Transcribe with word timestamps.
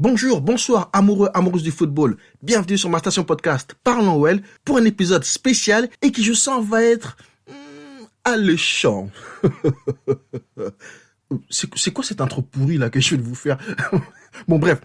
Bonjour, 0.00 0.40
bonsoir, 0.40 0.90
amoureux, 0.92 1.30
amoureuses 1.34 1.62
du 1.62 1.70
football. 1.70 2.16
Bienvenue 2.42 2.76
sur 2.76 2.90
ma 2.90 2.98
station 2.98 3.22
podcast 3.22 3.76
Parlons 3.84 4.20
Well 4.20 4.42
pour 4.64 4.76
un 4.76 4.84
épisode 4.84 5.22
spécial 5.22 5.88
et 6.02 6.10
qui 6.10 6.24
je 6.24 6.32
sens 6.32 6.66
va 6.66 6.82
être 6.82 7.16
hmm, 7.48 8.04
alléchant. 8.24 9.08
c'est 11.48 11.92
quoi 11.92 12.02
cette 12.02 12.20
intro 12.20 12.42
pourrie 12.42 12.76
là 12.76 12.90
que 12.90 12.98
je 12.98 13.14
vais 13.14 13.22
vous 13.22 13.36
faire? 13.36 13.56
Bon 14.48 14.58
bref, 14.58 14.80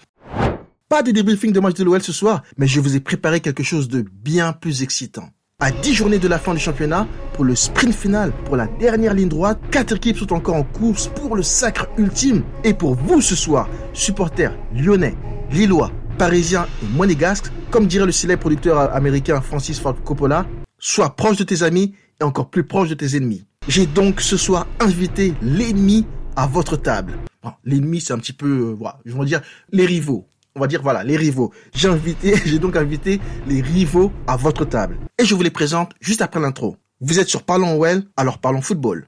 pas 0.88 1.02
de 1.02 1.10
débriefing 1.10 1.54
de 1.54 1.60
match 1.60 1.74
de 1.74 1.84
l'OL 1.84 2.04
ce 2.04 2.14
soir, 2.14 2.44
mais 2.58 2.68
je 2.68 2.80
vous 2.80 2.96
ai 2.96 3.00
préparé 3.00 3.42
quelque 3.42 3.64
chose 3.64 3.88
de 3.88 4.02
bien 4.02 4.54
plus 4.54 4.84
excitant. 4.84 5.32
À 5.62 5.72
10 5.72 5.94
journées 5.94 6.20
de 6.20 6.30
la 6.30 6.40
fin 6.40 6.54
du 6.54 6.60
championnat, 6.62 7.06
pour 7.34 7.44
le 7.44 7.54
sprint 7.54 7.94
final, 7.94 8.32
pour 8.46 8.56
la 8.56 8.68
dernière 8.80 9.14
ligne 9.14 9.28
droite, 9.28 9.60
quatre 9.72 9.98
équipes 9.98 10.16
sont 10.16 10.32
encore 10.32 10.56
en 10.56 10.64
course 10.64 11.08
pour 11.08 11.36
le 11.36 11.44
sacre 11.44 11.90
ultime. 11.98 12.44
Et 12.64 12.74
pour 12.74 12.96
vous 12.96 13.20
ce 13.20 13.36
soir, 13.36 13.68
supporters 13.92 14.56
lyonnais, 14.74 15.18
lillois, 15.52 15.92
parisiens 16.18 16.66
et 16.82 16.88
monégasques, 16.96 17.52
comme 17.72 17.88
dirait 17.88 18.06
le 18.06 18.14
célèbre 18.14 18.40
producteur 18.40 18.96
américain 18.96 19.42
Francis 19.42 19.82
Ford 19.82 20.02
Coppola, 20.02 20.46
sois 20.78 21.10
proche 21.10 21.36
de 21.36 21.44
tes 21.44 21.62
amis 21.62 21.94
et 22.22 22.24
encore 22.24 22.50
plus 22.50 22.64
proche 22.64 22.88
de 22.88 22.96
tes 22.96 23.18
ennemis. 23.18 23.46
J'ai 23.68 23.86
donc 23.86 24.22
ce 24.22 24.38
soir 24.38 24.66
invité 24.80 25.34
l'ennemi 25.42 26.06
à 26.38 26.48
votre 26.48 26.78
table. 26.78 27.18
l'ennemi, 27.66 28.00
c'est 28.00 28.14
un 28.14 28.20
petit 28.20 28.32
peu, 28.32 28.78
euh, 28.82 28.90
je 29.04 29.14
vais 29.14 29.26
dire 29.26 29.42
les 29.74 29.86
rivaux 29.86 30.26
on 30.56 30.60
va 30.60 30.68
dire 30.68 30.82
voilà, 30.82 31.04
les 31.04 31.18
rivaux. 31.18 31.52
J'ai 31.74 32.60
donc 32.60 32.76
invité 32.76 33.20
les 33.48 33.62
rivaux 33.62 34.12
à 34.28 34.38
votre 34.38 34.66
table. 34.66 34.98
Et 35.18 35.26
je 35.26 35.36
vous 35.36 35.44
les 35.44 35.52
présente 35.52 35.94
juste 36.00 36.22
après 36.22 36.40
l'intro. 36.40 36.78
Vous 37.02 37.20
êtes 37.20 37.30
sur 37.30 37.44
Parlons 37.44 37.78
Well, 37.78 38.04
alors 38.18 38.40
parlons 38.40 38.62
football. 38.62 39.08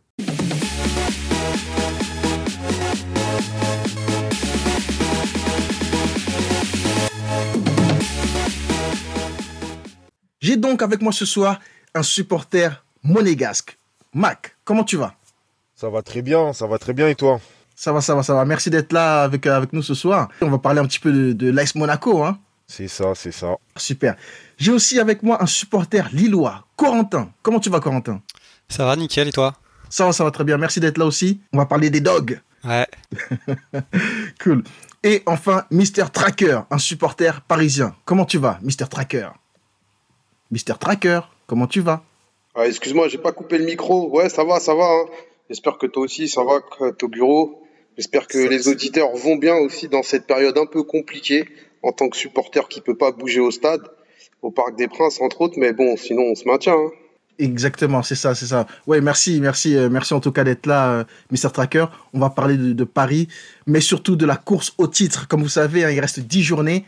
J'ai 10.40 10.58
donc 10.58 10.82
avec 10.82 11.02
moi 11.02 11.12
ce 11.12 11.26
soir 11.26 11.60
un 11.94 12.02
supporter 12.02 12.84
monégasque. 13.04 13.78
Mac, 14.14 14.56
comment 14.64 14.84
tu 14.84 14.98
vas? 14.98 15.14
Ça 15.76 15.90
va 15.90 16.02
très 16.02 16.22
bien, 16.22 16.54
ça 16.54 16.68
va 16.68 16.78
très 16.78 16.94
bien 16.94 17.08
et 17.08 17.16
toi? 17.16 17.40
Ça 17.82 17.92
va, 17.92 18.00
ça 18.00 18.14
va, 18.14 18.22
ça 18.22 18.36
va. 18.36 18.46
Merci 18.46 18.70
d'être 18.70 18.94
là 18.94 19.24
avec, 19.24 19.48
euh, 19.48 19.58
avec 19.58 19.74
nous 19.74 19.82
ce 19.82 19.96
soir. 19.96 20.30
On 20.42 20.52
va 20.52 20.60
parler 20.60 20.80
un 20.80 20.86
petit 20.86 21.00
peu 21.00 21.12
de, 21.12 21.34
de 21.34 21.50
l'Ice 21.50 21.74
Monaco. 21.74 22.24
Hein. 22.24 22.38
C'est 22.68 22.88
ça, 22.88 23.16
c'est 23.16 23.32
ça. 23.32 23.56
Super. 23.76 24.16
J'ai 24.60 24.72
aussi 24.72 25.00
avec 25.00 25.24
moi 25.24 25.42
un 25.42 25.48
supporter 25.48 26.08
lillois, 26.14 26.64
Corentin. 26.76 27.32
Comment 27.42 27.60
tu 27.60 27.72
vas, 27.72 27.80
Corentin? 27.80 28.22
Ça 28.70 28.86
va, 28.86 28.96
nickel, 28.96 29.30
et 29.30 29.32
toi? 29.32 29.56
Ça 29.90 30.06
va, 30.06 30.14
ça 30.14 30.24
va 30.24 30.30
très 30.30 30.44
bien. 30.44 30.60
Merci 30.60 30.80
d'être 30.80 31.00
là 31.00 31.08
aussi. 31.08 31.42
On 31.54 31.58
va 31.58 31.66
parler 31.66 31.90
des 31.90 32.02
dogs. 32.02 32.40
Ouais. 32.64 32.86
cool. 34.44 34.64
Et 35.02 35.24
enfin, 35.26 35.66
Mister 35.72 36.06
Tracker, 36.14 36.60
un 36.70 36.78
supporter 36.78 37.42
parisien. 37.42 37.96
Comment 38.06 38.26
tu 38.26 38.38
vas, 38.38 38.60
Mister 38.62 38.86
Tracker? 38.88 39.30
Mister 40.52 40.76
Tracker, 40.80 41.22
comment 41.48 41.66
tu 41.66 41.82
vas? 41.82 42.04
Ah, 42.54 42.68
Excuse-moi, 42.68 43.08
j'ai 43.08 43.18
pas 43.18 43.32
coupé 43.32 43.58
le 43.58 43.66
micro. 43.66 44.08
Ouais, 44.16 44.30
ça 44.30 44.44
va, 44.44 44.60
ça 44.60 44.76
va. 44.76 44.84
Hein. 44.84 45.06
J'espère 45.50 45.80
que 45.80 45.88
toi 45.88 46.04
aussi, 46.04 46.30
ça 46.30 46.44
va, 46.44 46.60
que 46.62 46.92
t'es 46.92 47.06
au 47.06 47.10
bureau. 47.10 47.58
J'espère 47.98 48.28
que 48.28 48.38
les 48.38 48.68
auditeurs 48.68 49.16
vont 49.16 49.36
bien 49.36 49.56
aussi 49.56 49.88
dans 49.88 50.04
cette 50.04 50.26
période 50.26 50.58
un 50.58 50.66
peu 50.66 50.84
compliquée 50.84 51.46
en 51.84 51.92
tant 51.92 52.10
que 52.10 52.18
supporter 52.18 52.68
qui 52.68 52.82
peut 52.82 52.98
pas 52.98 53.12
bouger 53.12 53.40
au 53.40 53.52
stade, 53.52 53.82
au 54.42 54.52
Parc 54.52 54.76
des 54.78 54.88
Princes 54.88 55.20
entre 55.22 55.42
autres, 55.42 55.56
mais 55.58 55.74
bon, 55.74 55.98
sinon 55.98 56.24
on 56.24 56.36
se 56.36 56.46
maintient. 56.46 56.76
Hein. 56.76 56.92
Exactement, 57.40 58.04
c'est 58.04 58.16
ça, 58.16 58.36
c'est 58.36 58.46
ça. 58.46 58.68
Ouais, 58.86 59.02
merci, 59.02 59.40
merci, 59.42 59.76
euh, 59.76 59.90
merci 59.90 60.14
en 60.14 60.20
tout 60.20 60.32
cas 60.32 60.44
d'être 60.44 60.68
là, 60.68 60.92
euh, 60.92 61.04
Mr 61.32 61.52
Tracker. 61.52 61.86
On 62.14 62.20
va 62.20 62.30
parler 62.30 62.56
de, 62.56 62.84
Paris, 62.84 63.28
mais 63.66 63.82
surtout 63.82 64.16
de 64.16 64.26
la 64.26 64.36
course 64.36 64.74
au 64.78 64.88
titre. 64.88 65.28
Comme 65.28 65.42
vous 65.42 65.50
savez, 65.50 65.84
hein, 65.84 65.90
il 65.90 66.00
reste 66.00 66.20
10 66.20 66.44
journées. 66.44 66.86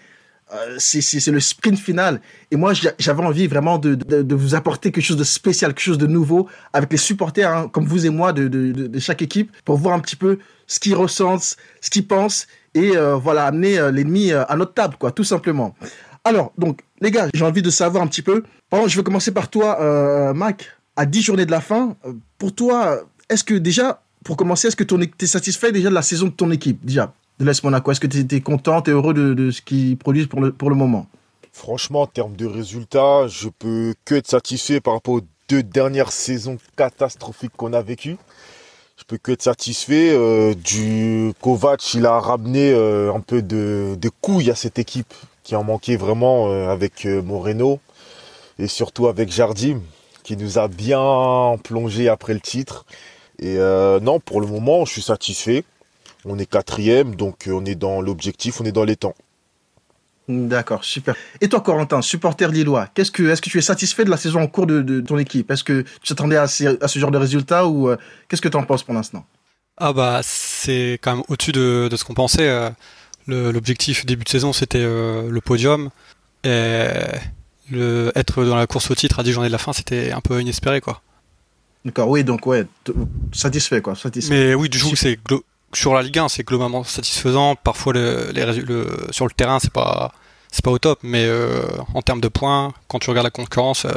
Euh, 0.54 0.76
c'est 0.78 1.32
le 1.32 1.40
sprint 1.40 1.80
final. 1.80 2.22
Et 2.52 2.56
moi, 2.56 2.74
j'avais 3.00 3.24
envie 3.24 3.48
vraiment 3.48 3.78
de, 3.78 4.34
vous 4.34 4.56
apporter 4.56 4.92
quelque 4.92 5.04
chose 5.04 5.18
de 5.18 5.24
spécial, 5.24 5.74
quelque 5.74 5.84
chose 5.84 5.98
de 5.98 6.08
nouveau 6.08 6.48
avec 6.74 6.92
les 6.92 6.98
supporters, 6.98 7.50
hein, 7.50 7.70
comme 7.72 7.86
vous 7.86 8.06
et 8.06 8.10
moi, 8.10 8.34
de, 8.34 9.00
chaque 9.00 9.22
équipe, 9.22 9.52
pour 9.66 9.78
voir 9.78 9.96
un 9.96 10.00
petit 10.00 10.16
peu 10.16 10.40
ce 10.68 10.80
qu'ils 10.80 10.96
ressentent, 10.96 11.56
ce 11.82 11.90
qu'ils 11.90 12.08
pensent, 12.08 12.48
et 12.74 12.96
euh, 12.96 13.16
voilà, 13.16 13.46
amener 13.46 13.78
euh, 13.78 13.92
l'ennemi 13.92 14.32
à 14.32 14.56
notre 14.56 14.74
table, 14.74 14.96
quoi, 15.00 15.12
tout 15.12 15.24
simplement. 15.24 15.76
Alors, 16.24 16.54
donc, 16.58 16.82
les 17.02 17.12
gars, 17.12 17.28
j'ai 17.34 17.46
envie 17.46 17.62
de 17.62 17.70
savoir 17.70 18.04
un 18.04 18.08
petit 18.08 18.22
peu. 18.22 18.44
Par 18.70 18.88
je 18.88 18.96
vais 18.96 19.04
commencer 19.04 19.32
par 19.32 19.50
toi, 19.50 20.34
Mac. 20.34 20.72
À 20.96 21.08
10 21.08 21.24
journées 21.24 21.48
de 21.48 21.52
la 21.52 21.60
fin, 21.62 21.96
pour 22.38 22.54
toi, 22.54 23.00
est-ce 23.28 23.44
que 23.44 23.56
déjà, 23.56 24.04
pour 24.24 24.38
commencer, 24.38 24.68
est-ce 24.68 24.76
que 24.76 24.84
tu 24.84 24.96
es 25.20 25.26
satisfait 25.26 25.72
déjà 25.72 25.90
de 25.90 25.96
la 25.96 26.04
saison 26.04 26.28
de 26.28 26.32
ton 26.32 26.52
équipe 26.52 26.86
Déjà, 26.86 27.14
de 27.44 27.60
Monaco 27.64 27.92
Est-ce 27.92 28.00
que 28.00 28.08
tu 28.08 28.20
étais 28.20 28.42
content 28.42 28.84
et 28.84 28.92
heureux 28.92 29.14
de, 29.14 29.52
ce 29.52 29.62
qu'ils 29.62 29.98
produisent 29.98 30.28
pour 30.28 30.42
le, 30.42 30.52
pour 30.52 30.70
le 30.70 30.76
moment? 30.76 31.08
Franchement, 31.52 32.02
en 32.02 32.08
termes 32.08 32.36
de 32.36 32.46
résultats, 32.46 33.28
je 33.28 33.50
peux 33.50 33.94
que 34.06 34.16
être 34.16 34.28
satisfait 34.28 34.82
par 34.82 34.96
rapport 34.96 35.16
aux 35.16 35.22
deux 35.50 35.62
dernières 35.62 36.12
saisons 36.12 36.58
catastrophiques 36.76 37.52
qu'on 37.56 37.74
a 37.74 37.82
vécues. 37.82 38.18
Je 38.98 39.04
peux 39.06 39.18
que 39.18 39.32
être 39.32 39.42
satisfait. 39.42 40.12
Euh, 40.12 40.54
du 40.54 41.34
Kovac, 41.42 41.94
il 41.94 42.06
a 42.06 42.20
ramené 42.20 42.72
euh, 42.72 43.14
un 43.14 43.20
peu 43.20 43.42
de, 43.42 43.98
couilles 44.22 44.50
à 44.50 44.56
cette 44.56 44.80
équipe 44.80 45.14
qui 45.44 45.56
en 45.56 45.64
manquait 45.64 45.98
vraiment 45.98 46.48
euh, 46.48 46.70
avec 46.70 47.06
Moreno 47.06 47.80
et 48.60 48.68
surtout 48.68 49.08
avec 49.08 49.32
Jardim 49.32 49.82
qui 50.24 50.38
nous 50.38 50.58
a 50.58 50.70
bien 50.70 51.58
plongé 51.64 52.08
après 52.08 52.34
le 52.34 52.40
titre. 52.40 52.86
Et 53.40 53.58
non, 54.02 54.22
pour 54.22 54.40
le 54.40 54.48
moment, 54.48 54.86
je 54.86 54.94
suis 54.94 55.02
satisfait. 55.02 55.66
On 56.26 56.40
est 56.40 56.46
quatrième, 56.46 57.16
donc 57.16 57.48
euh, 57.48 57.52
on 57.52 57.66
est 57.66 57.76
dans 57.76 58.02
l'objectif, 58.02 58.62
on 58.62 58.66
est 58.66 58.72
dans 58.72 58.84
les 58.84 58.96
temps. 58.96 59.16
D'accord, 60.30 60.86
super. 60.86 61.16
Et 61.42 61.50
toi, 61.50 61.60
Corentin, 61.60 62.02
supporter 62.02 62.50
lillois, 62.50 62.88
qu'est-ce 62.94 63.12
que, 63.12 63.24
est-ce 63.24 63.42
que 63.42 63.50
tu 63.50 63.58
es 63.58 63.62
satisfait 63.62 64.06
de 64.06 64.10
la 64.10 64.16
saison 64.16 64.42
en 64.42 64.48
cours 64.48 64.68
de, 64.68 65.02
ton 65.02 65.18
équipe? 65.18 65.52
Est-ce 65.52 65.66
que 65.66 65.82
tu 65.82 66.08
t'attendais 66.08 66.38
à, 66.38 66.48
ce 66.48 67.00
genre 67.00 67.12
de 67.12 67.18
résultats 67.18 67.68
ou 67.68 67.90
euh, 67.90 67.98
qu'est-ce 68.30 68.42
que 68.42 68.48
tu 68.48 68.56
en 68.56 68.64
penses 68.64 68.84
pour 68.84 68.94
l'instant? 68.94 69.26
Ah 69.78 69.92
bah 69.92 70.22
c'est 70.24 71.00
quand 71.02 71.16
même 71.16 71.24
au-dessus 71.30 71.52
de, 71.52 71.90
ce 71.94 72.04
qu'on 72.06 72.14
pensait. 72.14 72.48
Euh, 72.48 72.70
l'objectif 73.28 74.06
début 74.06 74.24
de 74.24 74.30
saison 74.30 74.54
c'était 74.54 74.84
le 74.84 75.40
podium 75.44 75.90
et 76.44 76.88
le, 77.72 78.12
être 78.16 78.44
dans 78.44 78.56
la 78.56 78.68
course 78.68 78.92
au 78.92 78.96
titre 78.96 79.20
à 79.20 79.24
10 79.24 79.32
journées 79.32 79.48
de 79.48 79.54
la 79.54 79.58
fin 79.58 79.74
c'était 79.74 80.12
un 80.12 80.22
peu 80.22 80.40
inespéré 80.42 80.80
quoi. 80.82 81.02
D'accord, 81.86 82.10
oui, 82.10 82.24
donc 82.24 82.46
ouais, 82.46 82.66
satisfait 83.34 83.82
quoi, 83.82 83.96
satisfait. 83.96 84.34
Mais 84.34 84.54
oui, 84.54 84.70
du 84.70 84.80
coup 84.80 84.96
c'est 84.96 85.18
sur 85.76 85.94
la 85.94 86.02
Ligue 86.02 86.20
1, 86.20 86.30
c'est 86.30 86.44
globalement 86.44 86.84
satisfaisant. 86.84 87.56
Parfois, 87.56 87.94
le, 87.94 88.32
sur 89.12 89.26
le 89.26 89.32
terrain, 89.32 89.60
c'est 89.60 89.74
pas 89.74 90.12
c'est 90.54 90.64
pas 90.64 90.72
au 90.72 90.78
top, 90.78 91.00
mais 91.02 91.26
euh, 91.26 91.66
en 91.96 92.04
termes 92.04 92.22
de 92.22 92.28
points, 92.28 92.74
quand 92.88 93.00
tu 93.00 93.10
regardes 93.10 93.26
la 93.26 93.32
concurrence, 93.32 93.86
euh, 93.86 93.92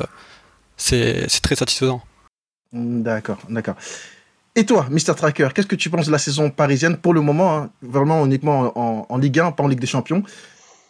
c'est 0.78 1.28
très 1.42 1.54
satisfaisant. 1.54 2.00
D'accord, 2.72 3.38
d'accord. 3.50 3.74
Et 4.54 4.64
toi, 4.64 4.86
Mr. 4.90 5.14
Tracker, 5.14 5.48
qu'est-ce 5.54 5.66
que 5.66 5.76
tu 5.76 5.90
penses 5.90 6.06
de 6.06 6.12
la 6.12 6.18
saison 6.18 6.48
parisienne 6.48 6.96
pour 6.96 7.12
le 7.12 7.20
moment, 7.20 7.58
hein, 7.58 7.70
vraiment 7.82 8.24
uniquement 8.24 8.72
en, 9.12 9.18
Ligue 9.18 9.38
1, 9.38 9.52
pas 9.52 9.64
en 9.64 9.68
Ligue 9.68 9.80
des 9.80 9.86
Champions 9.86 10.22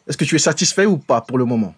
Est-ce 0.06 0.16
que 0.16 0.24
tu 0.24 0.36
es 0.36 0.38
satisfait 0.38 0.86
ou 0.86 0.98
pas 0.98 1.20
pour 1.20 1.36
le 1.36 1.44
moment? 1.44 1.74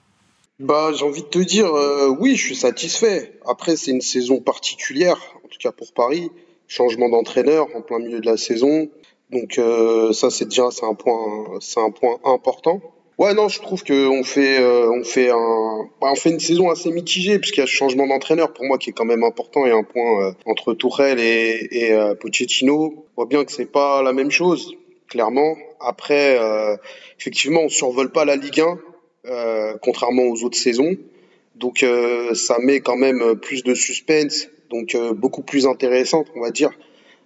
Bah, 0.58 0.90
j'ai 0.92 1.06
envie 1.06 1.22
de 1.22 1.28
te 1.28 1.38
dire, 1.38 1.74
euh, 1.74 2.14
oui, 2.20 2.36
je 2.36 2.44
suis 2.44 2.56
satisfait. 2.56 3.40
Après, 3.46 3.76
c'est 3.76 3.90
une 3.90 4.02
saison 4.02 4.40
particulière, 4.40 5.16
en 5.36 5.48
tout 5.48 5.58
cas 5.58 5.72
pour 5.72 5.94
Paris. 5.94 6.30
Changement 6.68 7.08
d'entraîneur 7.08 7.66
en 7.74 7.80
plein 7.80 7.98
milieu 7.98 8.20
de 8.20 8.26
la 8.26 8.36
saison. 8.36 8.88
Donc 9.30 9.58
euh, 9.58 10.12
ça 10.12 10.30
c'est 10.30 10.46
déjà 10.46 10.70
c'est 10.70 10.84
un 10.84 10.94
point 10.94 11.58
c'est 11.60 11.80
un 11.80 11.90
point 11.90 12.18
important. 12.24 12.80
Ouais 13.18 13.34
non 13.34 13.48
je 13.48 13.60
trouve 13.60 13.82
que 13.82 14.06
on 14.08 14.22
fait 14.22 14.60
euh, 14.60 14.90
on 14.90 15.04
fait 15.04 15.30
un 15.30 15.88
bah, 16.00 16.08
on 16.12 16.14
fait 16.14 16.30
une 16.30 16.40
saison 16.40 16.70
assez 16.70 16.90
mitigée 16.90 17.38
puisqu'il 17.38 17.60
y 17.60 17.62
a 17.62 17.66
ce 17.66 17.72
changement 17.72 18.06
d'entraîneur 18.06 18.52
pour 18.52 18.64
moi 18.64 18.78
qui 18.78 18.90
est 18.90 18.92
quand 18.92 19.04
même 19.04 19.24
important 19.24 19.66
et 19.66 19.70
un 19.70 19.82
point 19.82 20.28
euh, 20.28 20.32
entre 20.46 20.72
Tourelle 20.72 21.20
et, 21.20 21.68
et 21.72 22.14
Pochettino. 22.20 22.94
On 23.16 23.22
voit 23.22 23.26
bien 23.26 23.44
que 23.44 23.52
c'est 23.52 23.70
pas 23.70 24.02
la 24.02 24.12
même 24.12 24.30
chose 24.30 24.74
clairement. 25.08 25.56
Après 25.80 26.38
effectivement 27.18 27.62
on 27.62 27.68
survole 27.68 28.12
pas 28.12 28.24
la 28.24 28.36
Ligue 28.36 28.62
1 29.24 29.78
contrairement 29.82 30.24
aux 30.24 30.44
autres 30.44 30.58
saisons. 30.58 30.96
Donc 31.56 31.84
ça 32.34 32.58
met 32.60 32.80
quand 32.80 32.96
même 32.96 33.36
plus 33.36 33.62
de 33.62 33.74
suspense 33.74 34.48
donc 34.70 34.96
beaucoup 35.14 35.42
plus 35.42 35.66
intéressante 35.66 36.26
on 36.34 36.40
va 36.40 36.50
dire 36.50 36.70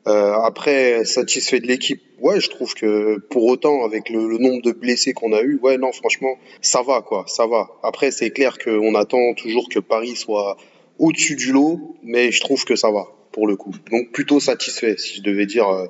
euh, 0.08 0.34
après, 0.42 1.04
satisfait 1.04 1.60
de 1.60 1.66
l'équipe, 1.66 2.02
ouais, 2.20 2.40
je 2.40 2.50
trouve 2.50 2.74
que 2.74 3.18
pour 3.30 3.44
autant, 3.44 3.84
avec 3.84 4.10
le, 4.10 4.38
nombre 4.38 4.62
de 4.62 4.72
blessés 4.72 5.12
qu'on 5.12 5.32
a 5.32 5.42
eu, 5.42 5.60
ouais, 5.62 5.78
non, 5.78 5.92
franchement, 5.92 6.38
ça 6.60 6.82
va, 6.82 7.02
quoi, 7.02 7.24
ça 7.28 7.46
va. 7.46 7.68
Après, 7.84 8.10
c'est 8.10 8.30
clair 8.30 8.58
qu'on 8.58 8.94
attend 8.96 9.34
toujours 9.34 9.68
que 9.68 9.78
Paris 9.78 10.16
soit 10.16 10.56
au-dessus 10.98 11.36
du 11.36 11.52
lot, 11.52 11.96
mais 12.02 12.32
je 12.32 12.40
trouve 12.40 12.64
que 12.64 12.74
ça 12.74 12.90
va, 12.90 13.06
pour 13.30 13.46
le 13.46 13.56
coup. 13.56 13.74
Donc, 13.90 14.10
plutôt 14.10 14.40
satisfait, 14.40 14.96
si 14.98 15.18
je 15.18 15.22
devais 15.22 15.46
dire 15.46 15.68
euh, 15.68 15.86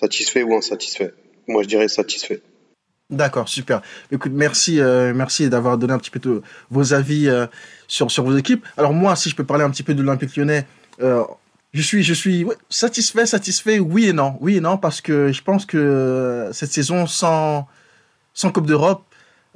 satisfait 0.00 0.44
ou 0.44 0.54
insatisfait. 0.54 1.12
Moi, 1.48 1.64
je 1.64 1.68
dirais 1.68 1.88
satisfait. 1.88 2.42
D'accord, 3.10 3.48
super. 3.48 3.82
Écoute, 4.12 4.32
merci, 4.34 4.80
euh, 4.80 5.12
merci 5.14 5.48
d'avoir 5.48 5.78
donné 5.78 5.92
un 5.92 5.98
petit 5.98 6.10
peu 6.10 6.42
vos 6.70 6.92
avis 6.92 7.28
sur, 7.86 8.10
sur 8.10 8.24
vos 8.24 8.36
équipes. 8.36 8.64
Alors 8.76 8.92
moi, 8.92 9.14
si 9.14 9.30
je 9.30 9.36
peux 9.36 9.44
parler 9.44 9.62
un 9.62 9.70
petit 9.70 9.84
peu 9.84 9.94
de 9.94 10.02
l'Olympique 10.02 10.36
lyonnais, 10.36 10.66
je 10.98 11.82
suis, 11.82 12.02
je 12.02 12.14
suis 12.14 12.46
satisfait, 12.68 13.26
satisfait, 13.26 13.78
oui 13.78 14.06
et 14.08 14.12
non. 14.12 14.36
Oui 14.40 14.56
et 14.56 14.60
non, 14.60 14.78
parce 14.78 15.00
que 15.00 15.32
je 15.32 15.42
pense 15.42 15.66
que 15.66 16.48
cette 16.52 16.72
saison, 16.72 17.06
sans, 17.06 17.66
sans 18.34 18.50
Coupe 18.50 18.66
d'Europe, 18.66 19.04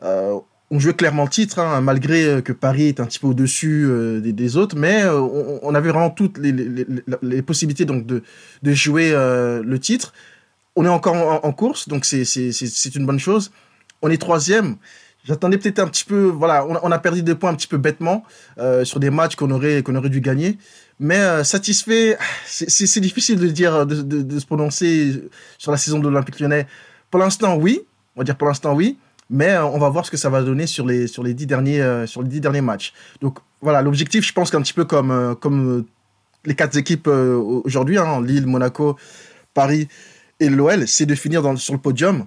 on 0.03 0.79
jouait 0.79 0.95
clairement 0.95 1.25
le 1.25 1.31
titre, 1.31 1.59
hein, 1.59 1.81
malgré 1.81 2.43
que 2.43 2.53
Paris 2.53 2.89
est 2.89 3.01
un 3.01 3.07
petit 3.07 3.19
peu 3.19 3.29
au-dessus 3.29 3.89
des, 4.23 4.57
autres, 4.57 4.77
mais 4.77 5.05
on, 5.05 5.75
avait 5.75 5.91
vraiment 5.91 6.11
toutes 6.11 6.39
les, 6.39 7.43
possibilités 7.43 7.85
donc 7.85 8.07
de, 8.07 8.23
de 8.63 8.73
jouer 8.73 9.13
le 9.13 9.79
titre. 9.79 10.13
On 10.77 10.85
est 10.85 10.89
encore 10.89 11.45
en, 11.45 11.53
course, 11.53 11.89
donc 11.89 12.05
c'est 12.05 12.95
une 12.95 13.07
bonne 13.07 13.19
chose. 13.19 13.51
On 14.03 14.11
est 14.11 14.19
troisième. 14.19 14.77
J'attendais 15.25 15.59
peut-être 15.59 15.81
un 15.81 15.87
petit 15.87 16.05
peu, 16.05 16.25
voilà, 16.25 16.67
on, 16.67 16.91
a 16.91 16.99
perdu 16.99 17.23
des 17.23 17.35
points 17.35 17.51
un 17.51 17.55
petit 17.55 17.67
peu 17.67 17.77
bêtement 17.77 18.25
euh, 18.59 18.85
sur 18.85 19.01
des 19.01 19.11
matchs 19.11 19.37
qu'on 19.37 19.51
aurait, 19.51 19.83
qu'on 19.83 19.95
aurait 19.95 20.09
dû 20.09 20.21
gagner. 20.21 20.57
Mais 20.99 21.19
euh, 21.19 21.45
satisfait, 21.45 22.17
c'est 22.47 23.01
difficile 23.01 23.39
de 23.39 23.47
dire, 23.49 23.87
de, 23.87 24.39
se 24.39 24.47
prononcer 24.47 25.23
sur 25.59 25.73
la 25.73 25.79
saison 25.79 25.99
de 25.99 26.05
l'Olympique 26.09 26.41
lyonnais. 26.41 26.67
Pour 27.11 27.21
l'instant, 27.21 27.57
oui. 27.57 27.83
On 28.17 28.21
va 28.21 28.25
dire 28.25 28.37
pour 28.37 28.49
l'instant, 28.49 28.75
oui. 28.75 28.99
Mais 29.29 29.51
euh, 29.51 29.65
on 29.65 29.79
va 29.79 29.91
voir 29.91 30.07
ce 30.07 30.11
que 30.11 30.17
ça 30.17 30.31
va 30.31 30.43
donner 30.43 30.67
sur 30.67 30.87
les, 30.87 31.07
sur 31.07 31.23
les, 31.23 31.35
dix, 31.35 31.47
derniers, 31.47 32.07
sur 32.07 32.23
les 32.23 32.29
dix 32.29 32.41
derniers 32.41 32.63
matchs. 32.63 32.95
Donc 33.21 33.39
voilà, 33.61 33.83
l'objectif, 33.83 34.27
je 34.27 34.33
pense 34.33 34.51
qu'un 34.51 34.63
petit 34.63 34.73
peu 34.73 34.87
comme, 34.87 35.37
comme 35.39 35.85
les 36.47 36.55
quatre 36.55 36.79
équipes 36.79 37.09
aujourd'hui, 37.09 37.99
hein, 37.99 38.23
Lille, 38.23 38.47
Monaco, 38.47 38.97
Paris 39.53 39.87
et 40.41 40.49
l'OL, 40.49 40.89
c'est 40.89 41.07
de 41.07 41.15
finir 41.15 41.43
sur 41.59 41.75
le 41.75 41.81
podium. 41.81 42.27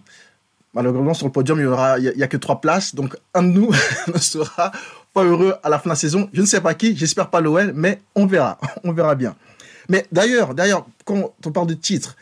Malheureusement, 0.74 1.14
sur 1.14 1.28
le 1.28 1.32
podium, 1.32 1.60
il 1.60 1.62
n'y 1.62 1.68
aura, 1.68 2.00
il 2.00 2.14
y, 2.16 2.24
a 2.24 2.28
que 2.28 2.38
trois 2.38 2.60
places. 2.60 2.96
Donc, 2.96 3.16
un 3.34 3.44
de 3.44 3.50
nous 3.50 3.72
ne 4.14 4.20
sera 4.20 4.72
pas 5.14 5.24
heureux 5.24 5.56
à 5.62 5.70
la 5.70 5.78
fin 5.78 5.86
de 5.86 5.90
la 5.90 5.96
saison. 5.96 6.30
Je 6.34 6.42
ne 6.42 6.48
sais 6.48 6.62
pas 6.62 6.74
qui, 6.74 6.96
j'espère 6.98 7.30
pas 7.30 7.42
l'OL, 7.42 7.74
mais 7.76 8.02
on 8.16 8.26
verra. 8.26 8.58
On 8.84 8.92
verra 8.92 9.16
bien. 9.16 9.36
Mais 9.90 10.08
d'ailleurs, 10.12 10.56
d'ailleurs, 10.56 10.88
quand 11.06 11.34
on 11.46 11.52
parle 11.52 11.68
de 11.68 11.74
titre, 11.74 12.16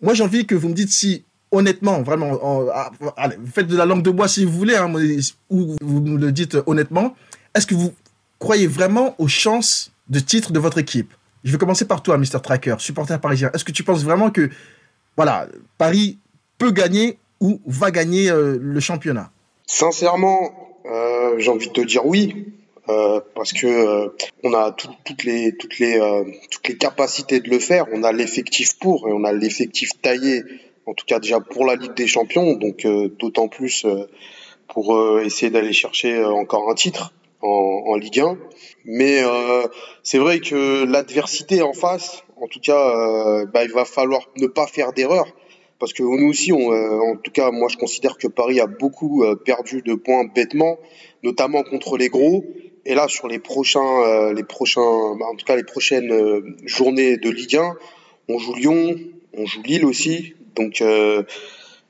moi, 0.00 0.14
j'ai 0.14 0.22
envie 0.22 0.46
que 0.46 0.54
vous 0.54 0.68
me 0.68 0.74
dites 0.74 0.90
si, 0.90 1.24
honnêtement, 1.50 2.02
vraiment, 2.02 2.38
ah, 2.72 2.90
allez, 3.16 3.36
faites 3.52 3.66
de 3.66 3.76
la 3.76 3.86
langue 3.86 4.02
de 4.02 4.10
bois 4.10 4.28
si 4.28 4.44
vous 4.44 4.52
voulez, 4.52 4.76
hein, 4.76 4.92
ou 5.50 5.76
vous 5.80 6.00
me 6.00 6.18
le 6.18 6.32
dites 6.32 6.56
honnêtement, 6.66 7.16
est-ce 7.54 7.66
que 7.66 7.74
vous 7.74 7.94
croyez 8.38 8.66
vraiment 8.66 9.14
aux 9.18 9.28
chances 9.28 9.90
de 10.08 10.20
titre 10.20 10.52
de 10.52 10.58
votre 10.58 10.78
équipe? 10.78 11.12
Je 11.44 11.52
vais 11.52 11.58
commencer 11.58 11.86
par 11.86 12.02
toi, 12.02 12.18
Mr. 12.18 12.40
Tracker, 12.42 12.76
supporter 12.78 13.18
parisien. 13.18 13.50
Est-ce 13.54 13.64
que 13.64 13.72
tu 13.72 13.82
penses 13.82 14.04
vraiment 14.04 14.30
que, 14.30 14.50
voilà, 15.16 15.48
Paris 15.78 16.18
peut 16.58 16.72
gagner 16.72 17.18
ou 17.40 17.60
va 17.66 17.90
gagner 17.90 18.30
euh, 18.30 18.58
le 18.60 18.80
championnat? 18.80 19.30
Sincèrement, 19.66 20.52
euh, 20.86 21.38
j'ai 21.38 21.50
envie 21.50 21.68
de 21.68 21.72
te 21.72 21.80
dire 21.80 22.06
oui. 22.06 22.52
Euh, 22.88 23.20
parce 23.34 23.52
que 23.52 24.12
on 24.44 24.54
a 24.54 24.70
toutes 24.70 25.24
les 25.24 25.56
toutes 25.56 25.80
les 25.80 25.98
toutes 26.52 26.68
les 26.68 26.76
capacités 26.76 27.40
de 27.40 27.50
le 27.50 27.58
faire. 27.58 27.86
On 27.92 28.04
a 28.04 28.12
l'effectif 28.12 28.78
pour 28.78 29.08
et 29.08 29.12
on 29.12 29.24
a 29.24 29.32
l'effectif 29.32 29.90
taillé, 30.00 30.44
en 30.86 30.94
tout 30.94 31.04
cas 31.04 31.18
déjà 31.18 31.40
pour 31.40 31.66
la 31.66 31.74
Ligue 31.74 31.94
des 31.94 32.06
Champions. 32.06 32.52
Donc 32.52 32.86
d'autant 33.18 33.48
plus 33.48 33.84
pour 34.68 35.20
essayer 35.20 35.50
d'aller 35.50 35.72
chercher 35.72 36.24
encore 36.24 36.70
un 36.70 36.74
titre 36.74 37.12
en, 37.42 37.82
en 37.88 37.96
Ligue 37.96 38.20
1. 38.20 38.38
Mais 38.84 39.20
c'est 40.04 40.18
vrai 40.18 40.38
que 40.38 40.84
l'adversité 40.84 41.62
en 41.62 41.72
face, 41.72 42.22
en 42.40 42.46
tout 42.46 42.60
cas, 42.60 43.44
bah, 43.46 43.64
il 43.64 43.72
va 43.72 43.84
falloir 43.84 44.28
ne 44.36 44.46
pas 44.46 44.68
faire 44.68 44.92
d'erreur 44.92 45.26
parce 45.78 45.92
que 45.92 46.02
nous 46.02 46.28
aussi, 46.28 46.52
on, 46.52 46.72
euh, 46.72 46.98
en 47.00 47.16
tout 47.16 47.30
cas, 47.30 47.50
moi 47.50 47.68
je 47.68 47.76
considère 47.76 48.16
que 48.16 48.28
Paris 48.28 48.60
a 48.60 48.66
beaucoup 48.66 49.24
euh, 49.24 49.36
perdu 49.36 49.82
de 49.82 49.94
points 49.94 50.24
bêtement, 50.24 50.78
notamment 51.22 51.62
contre 51.62 51.96
les 51.96 52.08
gros. 52.08 52.44
Et 52.86 52.94
là, 52.94 53.08
sur 53.08 53.28
les 53.28 53.38
prochains, 53.38 54.02
euh, 54.02 54.32
les 54.32 54.44
prochains, 54.44 55.16
bah, 55.16 55.26
en 55.30 55.34
tout 55.34 55.44
cas 55.44 55.56
les 55.56 55.64
prochaines 55.64 56.56
journées 56.64 57.16
de 57.16 57.30
Ligue 57.30 57.56
1, 57.56 57.74
on 58.28 58.38
joue 58.38 58.54
Lyon, 58.54 58.96
on 59.36 59.44
joue 59.44 59.62
Lille 59.62 59.84
aussi, 59.84 60.34
donc 60.54 60.82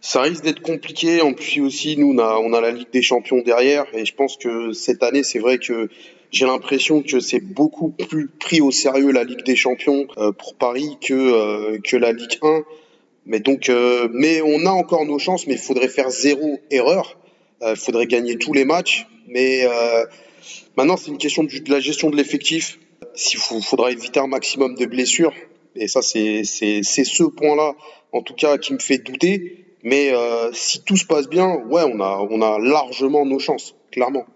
ça 0.01 0.21
risque 0.23 0.43
d'être 0.43 0.63
compliqué. 0.63 1.21
En 1.21 1.33
plus 1.33 1.61
aussi, 1.61 1.97
nous 1.97 2.13
on 2.15 2.19
a, 2.19 2.39
on 2.39 2.53
a 2.55 2.61
la 2.61 2.71
Ligue 2.71 2.91
des 2.93 3.03
Champions 3.03 3.43
derrière, 3.43 3.85
et 3.95 4.05
je 4.05 4.15
pense 4.15 4.37
que 4.37 4.73
cette 4.73 5.03
année, 5.03 5.23
c'est 5.23 5.39
vrai 5.39 5.59
que 5.59 5.89
j'ai 6.33 6.47
l'impression 6.47 7.03
que 7.03 7.21
c'est 7.21 7.41
beaucoup 7.41 7.91
plus 7.91 8.29
pris 8.29 8.61
au 8.61 8.71
sérieux 8.71 9.13
la 9.13 9.25
Ligue 9.25 9.45
des 9.45 9.57
Champions 9.57 10.07
pour 10.39 10.55
Paris 10.57 10.97
que 11.01 11.77
que 11.79 11.97
la 11.97 12.13
Ligue 12.13 12.39
1. 12.43 12.65
Mais 13.27 13.41
donc, 13.41 13.69
euh, 13.69 14.09
mais 14.13 14.41
on 14.41 14.67
a 14.67 14.71
encore 14.71 15.05
nos 15.05 15.19
chances, 15.19 15.47
mais 15.47 15.55
il 15.55 15.61
faudrait 15.61 15.89
faire 15.89 16.11
zéro 16.11 16.61
erreur. 16.71 17.19
Il 17.61 17.67
euh, 17.67 17.77
faudrait 17.77 18.07
gagner 18.07 18.39
tous 18.39 18.53
les 18.53 18.65
matchs. 18.65 19.07
Mais 19.29 19.65
euh, 19.65 20.05
maintenant, 20.77 20.97
c'est 20.97 21.11
une 21.11 21.19
question 21.19 21.43
de, 21.43 21.51
la 21.69 21.81
gestion 21.81 22.09
de 22.09 22.17
l'effectif. 22.17 22.79
Il 23.33 23.39
faudra 23.63 23.91
éviter 23.91 24.21
un 24.21 24.29
maximum 24.29 24.77
de 24.77 24.87
blessures. 24.87 25.33
Et 25.75 25.89
ça, 25.89 26.03
c'est 26.03 26.45
ce 26.45 27.25
point-là, 27.25 27.75
en 28.13 28.23
tout 28.23 28.35
cas, 28.35 28.59
qui 28.59 28.73
me 28.73 28.79
fait 28.79 28.99
douter. 28.99 29.65
Mais 29.83 30.13
si 30.53 30.83
tout 30.83 30.97
se 30.97 31.05
passe 31.05 31.29
bien, 31.29 31.57
ouais, 31.69 31.83
on 31.83 32.01
a, 32.01 32.27
on 32.31 32.41
a 32.41 32.59
largement 32.59 33.27
nos 33.27 33.39
chances, 33.39 33.75
clairement. 33.91 34.27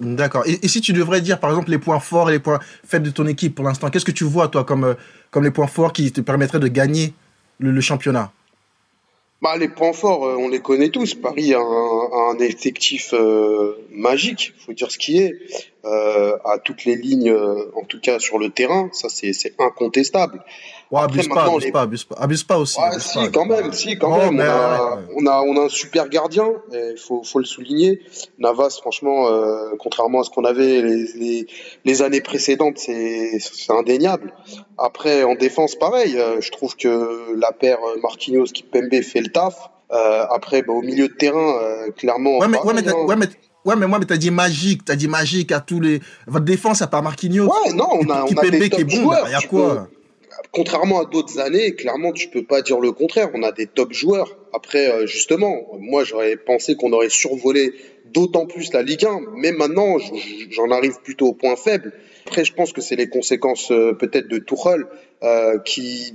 D'accord. 0.00 0.46
Et, 0.46 0.58
et, 0.62 0.68
si 0.68 0.82
tu 0.82 0.92
devrais 0.92 1.22
dire, 1.22 1.40
par 1.40 1.50
exemple, 1.50 1.70
les 1.70 1.78
points 1.78 2.00
forts 2.00 2.28
et 2.28 2.34
les 2.34 2.38
points 2.38 2.60
faibles 2.84 3.06
de 3.06 3.10
ton 3.10 3.26
équipe 3.26 3.54
pour 3.54 3.64
l'instant, 3.64 3.88
qu'est-ce 3.88 4.04
que 4.04 4.12
tu 4.12 4.24
vois, 4.24 4.48
toi, 4.48 4.64
comme, 4.64 4.94
comme 5.30 5.44
les 5.44 5.50
points 5.50 5.66
forts 5.66 5.94
qui 5.94 6.12
te 6.12 6.20
permettraient 6.20 6.60
de 6.60 6.68
gagner 6.68 7.14
le, 7.58 7.80
championnat 7.80 8.32
bah, 9.42 9.56
les 9.58 9.68
points 9.68 9.92
forts, 9.92 10.24
euh, 10.26 10.36
on 10.38 10.48
les 10.48 10.60
connaît 10.60 10.88
tous. 10.88 11.14
Paris 11.14 11.54
a 11.54 11.60
un, 11.60 12.38
effectif 12.38 13.12
euh, 13.12 13.74
magique, 13.90 14.54
faut 14.58 14.72
dire 14.72 14.90
ce 14.90 14.98
qui 14.98 15.18
est, 15.18 15.34
euh, 15.86 16.36
à 16.44 16.58
toutes 16.58 16.84
les 16.84 16.96
lignes, 16.96 17.34
en 17.74 17.84
tout 17.84 18.00
cas 18.00 18.18
sur 18.18 18.38
le 18.38 18.50
terrain, 18.50 18.88
ça 18.92 19.08
c'est 19.08 19.32
incontestable. 19.58 20.42
Ouais, 20.90 21.00
abuse, 21.00 21.26
pas, 21.28 21.46
abuse, 21.46 21.70
pas, 21.72 21.80
abuse, 21.80 22.04
pas, 22.04 22.14
abuse 22.16 22.44
pas, 22.44 22.58
aussi. 22.58 22.78
Ouais, 22.78 23.00
si, 23.00 23.18
quand 23.32 23.44
même, 23.44 23.72
si, 23.72 23.98
quand 23.98 24.16
même. 24.16 24.36
On 24.36 24.38
a, 24.38 25.00
on, 25.16 25.26
a, 25.26 25.42
on, 25.42 25.56
a, 25.56 25.64
un 25.64 25.68
super 25.68 26.08
gardien, 26.08 26.52
il 26.72 26.96
faut, 26.96 27.24
faut, 27.24 27.40
le 27.40 27.44
souligner. 27.44 28.02
Navas, 28.38 28.78
franchement, 28.80 29.26
euh, 29.26 29.70
contrairement 29.80 30.20
à 30.20 30.24
ce 30.24 30.30
qu'on 30.30 30.44
avait 30.44 30.82
les, 30.82 31.06
les, 31.14 31.46
les, 31.84 32.02
années 32.02 32.20
précédentes, 32.20 32.78
c'est 32.78 33.40
indéniable. 33.68 34.32
Après, 34.78 35.24
en 35.24 35.34
défense, 35.34 35.74
pareil, 35.74 36.16
euh, 36.16 36.40
je 36.40 36.52
trouve 36.52 36.76
que 36.76 37.34
la 37.36 37.50
paire 37.50 37.78
Marquinhos 38.00 38.44
Kipembe 38.44 39.02
fait 39.02 39.20
le 39.20 39.32
taf. 39.32 39.70
Euh, 39.92 40.24
après, 40.30 40.62
bah, 40.62 40.72
au 40.72 40.82
milieu 40.82 41.08
de 41.08 41.14
terrain, 41.14 41.58
euh, 41.62 41.90
clairement. 41.92 42.38
Ouais, 42.38 42.48
mais, 42.48 42.58
ouais, 42.58 42.74
mais, 42.74 42.88
hein. 42.88 43.04
ouais, 43.06 43.16
mais 43.16 43.26
Ouais, 43.66 43.76
mais 43.76 43.86
moi, 43.86 43.98
mais 43.98 44.06
t'as 44.06 44.16
dit 44.16 44.30
magique, 44.30 44.84
t'as 44.84 44.96
dit 44.96 45.08
magique 45.08 45.52
à 45.52 45.60
tous 45.60 45.80
les. 45.80 46.00
Votre 46.26 46.44
défense, 46.44 46.80
à 46.80 46.86
part 46.86 47.02
Marquinhos. 47.02 47.46
Ouais, 47.46 47.72
non, 47.74 47.88
on 47.92 48.08
a, 48.08 48.24
on 48.24 48.36
a 48.36 48.50
des 48.50 48.68
top 48.70 48.70
qui 48.70 48.80
est 48.80 49.02
bon, 49.02 49.12
il 49.26 49.32
y 49.32 49.34
a 49.34 49.40
quoi 49.40 49.88
contrairement 50.52 51.00
à 51.00 51.04
d'autres 51.04 51.38
années, 51.38 51.74
clairement, 51.74 52.12
tu 52.12 52.28
peux 52.28 52.44
pas 52.44 52.62
dire 52.62 52.80
le 52.80 52.92
contraire. 52.92 53.30
On 53.34 53.42
a 53.42 53.52
des 53.52 53.66
top 53.66 53.92
joueurs. 53.92 54.36
Après, 54.52 54.90
euh, 54.90 55.06
justement, 55.06 55.66
moi, 55.78 56.04
j'aurais 56.04 56.36
pensé 56.36 56.76
qu'on 56.76 56.92
aurait 56.92 57.08
survolé 57.08 57.72
d'autant 58.12 58.46
plus 58.46 58.72
la 58.72 58.82
Ligue 58.82 59.04
1. 59.04 59.20
Mais 59.36 59.52
maintenant, 59.52 59.98
j'en 60.50 60.70
arrive 60.70 61.00
plutôt 61.02 61.28
au 61.28 61.32
point 61.34 61.56
faible. 61.56 61.92
Après, 62.26 62.44
je 62.44 62.52
pense 62.52 62.72
que 62.72 62.80
c'est 62.80 62.96
les 62.96 63.08
conséquences 63.08 63.70
euh, 63.70 63.92
peut-être 63.92 64.28
de 64.28 64.38
Tuchel, 64.38 64.86
euh, 65.22 65.58
qui 65.58 66.14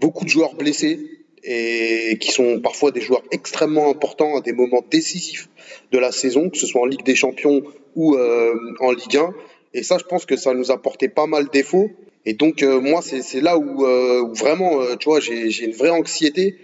beaucoup 0.00 0.24
de 0.24 0.30
joueurs 0.30 0.54
blessés 0.54 1.00
et 1.46 2.18
qui 2.20 2.32
sont 2.32 2.60
parfois 2.60 2.90
des 2.90 3.00
joueurs 3.00 3.22
extrêmement 3.30 3.88
importants 3.88 4.36
à 4.36 4.40
des 4.40 4.52
moments 4.52 4.84
décisifs 4.90 5.48
de 5.92 5.98
la 5.98 6.12
saison, 6.12 6.50
que 6.50 6.58
ce 6.58 6.66
soit 6.66 6.82
en 6.82 6.86
Ligue 6.86 7.04
des 7.04 7.14
Champions 7.14 7.62
ou 7.94 8.16
en 8.16 8.90
Ligue 8.90 9.16
1. 9.16 9.32
Et 9.74 9.82
ça, 9.82 9.96
je 9.98 10.04
pense 10.04 10.26
que 10.26 10.36
ça 10.36 10.54
nous 10.54 10.70
a 10.70 10.82
porté 10.82 11.08
pas 11.08 11.26
mal 11.26 11.48
défauts. 11.48 11.90
Et 12.26 12.34
donc 12.34 12.64
euh, 12.64 12.80
moi 12.80 13.00
c'est 13.02 13.40
là 13.40 13.56
où, 13.56 13.86
euh, 13.86 14.26
vraiment 14.32 14.82
euh, 14.82 14.96
tu 14.96 15.08
vois 15.08 15.20
j'ai 15.20 15.64
une 15.64 15.72
vraie 15.72 15.90
anxiété, 15.90 16.56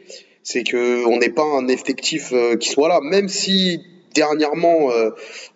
c'est 0.42 0.64
que 0.64 1.06
on 1.06 1.18
n'est 1.18 1.30
pas 1.30 1.44
un 1.44 1.68
effectif 1.68 2.34
qui 2.58 2.68
soit 2.68 2.88
là, 2.88 3.00
même 3.00 3.28
si 3.28 3.80
dernièrement 4.12 4.90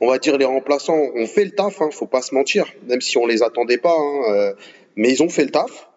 on 0.01 0.07
va 0.07 0.19
dire 0.19 0.39
les 0.39 0.45
remplaçants 0.45 0.97
ont 1.15 1.27
fait 1.27 1.45
le 1.45 1.51
taf, 1.51 1.83
hein, 1.83 1.89
faut 1.91 2.07
pas 2.07 2.23
se 2.23 2.37
mentir, 2.37 2.73
même 2.89 3.01
si 3.01 3.19
on 3.19 3.27
les 3.27 3.43
attendait 3.43 3.79
pas, 3.79 3.97
hein, 3.99 4.55
mais 4.95 5.11
ils 5.11 5.25
ont 5.25 5.29
fait 5.29 5.45
le 5.45 5.51
taf. 5.51 5.89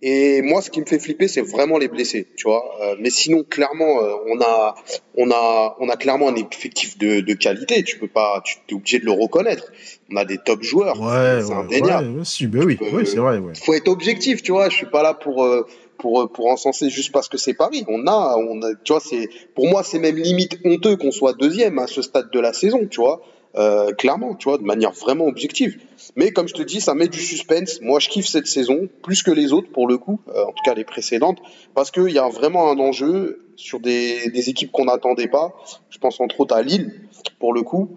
Et 0.00 0.42
moi, 0.42 0.62
ce 0.62 0.70
qui 0.70 0.80
me 0.80 0.86
fait 0.86 1.00
flipper, 1.00 1.26
c'est 1.26 1.40
vraiment 1.40 1.76
les 1.76 1.88
blessés, 1.88 2.28
tu 2.36 2.46
vois. 2.46 2.64
Euh, 2.82 2.94
mais 3.00 3.10
sinon, 3.10 3.42
clairement, 3.42 4.00
euh, 4.00 4.14
on 4.28 4.40
a, 4.40 4.76
on 5.16 5.28
a, 5.32 5.76
on 5.80 5.88
a 5.88 5.96
clairement 5.96 6.28
un 6.28 6.36
effectif 6.36 6.96
de, 6.98 7.20
de 7.20 7.34
qualité. 7.34 7.82
Tu 7.82 7.98
peux 7.98 8.06
pas, 8.06 8.40
tu 8.44 8.58
es 8.70 8.74
obligé 8.74 9.00
de 9.00 9.06
le 9.06 9.10
reconnaître. 9.10 9.72
On 10.12 10.16
a 10.16 10.24
des 10.24 10.38
top 10.38 10.62
joueurs. 10.62 11.00
Ouais, 11.00 11.42
c'est 11.44 11.52
indéniable. 11.52 12.20
Ouais, 12.20 12.46
ben 12.46 12.64
oui, 12.64 12.78
oui 12.92 13.06
c'est 13.06 13.16
vrai. 13.16 13.38
Ouais. 13.38 13.54
Faut 13.60 13.74
être 13.74 13.88
objectif, 13.88 14.40
tu 14.40 14.52
vois. 14.52 14.68
Je 14.68 14.76
suis 14.76 14.86
pas 14.86 15.02
là 15.02 15.14
pour. 15.14 15.44
Euh, 15.44 15.66
pour, 15.98 16.30
pour 16.30 16.46
encenser 16.46 16.90
juste 16.90 17.10
parce 17.10 17.28
que 17.28 17.36
c'est 17.36 17.54
Paris. 17.54 17.84
On 17.88 18.06
a, 18.06 18.36
on 18.38 18.62
a, 18.62 18.68
tu 18.84 18.92
vois, 18.92 19.00
c'est, 19.00 19.28
pour 19.56 19.66
moi, 19.66 19.82
c'est 19.82 19.98
même 19.98 20.14
limite 20.14 20.56
honteux 20.64 20.96
qu'on 20.96 21.10
soit 21.10 21.32
deuxième 21.32 21.80
à 21.80 21.88
ce 21.88 22.02
stade 22.02 22.30
de 22.30 22.38
la 22.38 22.52
saison, 22.52 22.86
tu 22.88 23.00
vois. 23.00 23.20
Euh, 23.56 23.92
clairement, 23.92 24.34
tu 24.34 24.48
vois, 24.48 24.58
de 24.58 24.62
manière 24.62 24.92
vraiment 24.92 25.26
objective. 25.26 25.80
Mais 26.16 26.30
comme 26.32 26.48
je 26.48 26.54
te 26.54 26.62
dis, 26.62 26.80
ça 26.80 26.94
met 26.94 27.08
du 27.08 27.18
suspense. 27.18 27.80
Moi, 27.80 27.98
je 27.98 28.08
kiffe 28.08 28.26
cette 28.26 28.46
saison 28.46 28.88
plus 29.02 29.22
que 29.22 29.30
les 29.30 29.52
autres 29.52 29.70
pour 29.70 29.88
le 29.88 29.96
coup, 29.96 30.20
euh, 30.28 30.44
en 30.44 30.52
tout 30.52 30.62
cas 30.64 30.74
les 30.74 30.84
précédentes, 30.84 31.38
parce 31.74 31.90
qu'il 31.90 32.10
y 32.10 32.18
a 32.18 32.28
vraiment 32.28 32.70
un 32.70 32.78
enjeu 32.78 33.46
sur 33.56 33.80
des, 33.80 34.30
des 34.30 34.50
équipes 34.50 34.70
qu'on 34.70 34.84
n'attendait 34.84 35.28
pas. 35.28 35.54
Je 35.90 35.98
pense 35.98 36.20
entre 36.20 36.40
autres 36.40 36.54
à 36.54 36.62
Lille 36.62 37.00
pour 37.38 37.52
le 37.52 37.62
coup. 37.62 37.96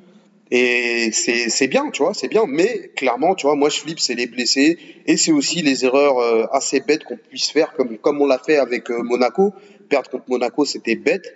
Et 0.54 1.12
c'est 1.14 1.68
bien, 1.68 1.92
tu 1.92 2.04
vois, 2.04 2.14
c'est 2.14 2.28
bien. 2.28 2.44
Mais 2.46 2.92
clairement, 2.96 3.36
tu 3.36 3.46
vois, 3.46 3.56
moi 3.56 3.70
je 3.70 3.80
flippe, 3.80 4.02
c'est 4.02 4.16
les 4.16 4.28
blessés 4.28 4.78
et 5.06 5.16
c'est 5.16 5.32
aussi 5.32 5.62
les 5.62 5.86
erreurs 5.86 6.20
euh, 6.20 6.46
assez 6.52 6.82
bêtes 6.82 7.06
qu'on 7.06 7.16
puisse 7.16 7.50
faire, 7.50 7.72
comme, 7.74 7.98
comme 7.98 8.22
on 8.22 8.26
l'a 8.26 8.38
fait 8.38 8.58
avec 8.58 8.90
Monaco. 8.90 9.54
Perdre 9.88 10.10
contre 10.10 10.26
Monaco, 10.28 10.66
c'était 10.66 10.96
bête. 10.96 11.34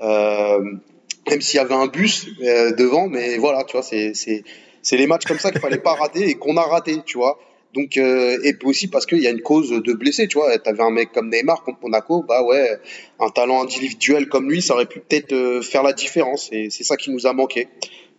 Euh, 0.00 0.78
même 1.28 1.40
s'il 1.40 1.56
y 1.56 1.60
avait 1.60 1.74
un 1.74 1.86
bus 1.86 2.26
euh, 2.42 2.72
devant, 2.74 3.08
mais 3.08 3.38
voilà, 3.38 3.64
tu 3.64 3.72
vois, 3.72 3.82
c'est 3.82 4.12
c'est 4.14 4.96
les 4.96 5.08
matchs 5.08 5.24
comme 5.24 5.40
ça 5.40 5.50
qu'il 5.50 5.60
fallait 5.60 5.78
pas 5.78 5.94
rater 5.94 6.28
et 6.28 6.34
qu'on 6.34 6.56
a 6.56 6.62
raté, 6.62 6.98
tu 7.04 7.18
vois. 7.18 7.40
Donc, 7.74 7.98
euh, 7.98 8.38
et 8.42 8.54
puis 8.54 8.68
aussi 8.68 8.88
parce 8.88 9.04
qu'il 9.04 9.18
y 9.18 9.26
a 9.26 9.30
une 9.30 9.42
cause 9.42 9.70
de 9.70 9.92
blessés, 9.92 10.28
tu 10.28 10.38
vois. 10.38 10.56
T'avais 10.58 10.82
un 10.82 10.90
mec 10.90 11.12
comme 11.12 11.28
Neymar 11.28 11.62
contre 11.62 11.78
Monaco, 11.82 12.22
bah 12.22 12.42
ouais, 12.42 12.78
un 13.20 13.28
talent 13.28 13.62
individuel 13.62 14.28
comme 14.28 14.50
lui, 14.50 14.62
ça 14.62 14.74
aurait 14.74 14.86
pu 14.86 15.00
peut-être 15.00 15.32
euh, 15.32 15.60
faire 15.60 15.82
la 15.82 15.92
différence. 15.92 16.48
Et 16.52 16.70
c'est 16.70 16.84
ça 16.84 16.96
qui 16.96 17.10
nous 17.10 17.26
a 17.26 17.34
manqué. 17.34 17.68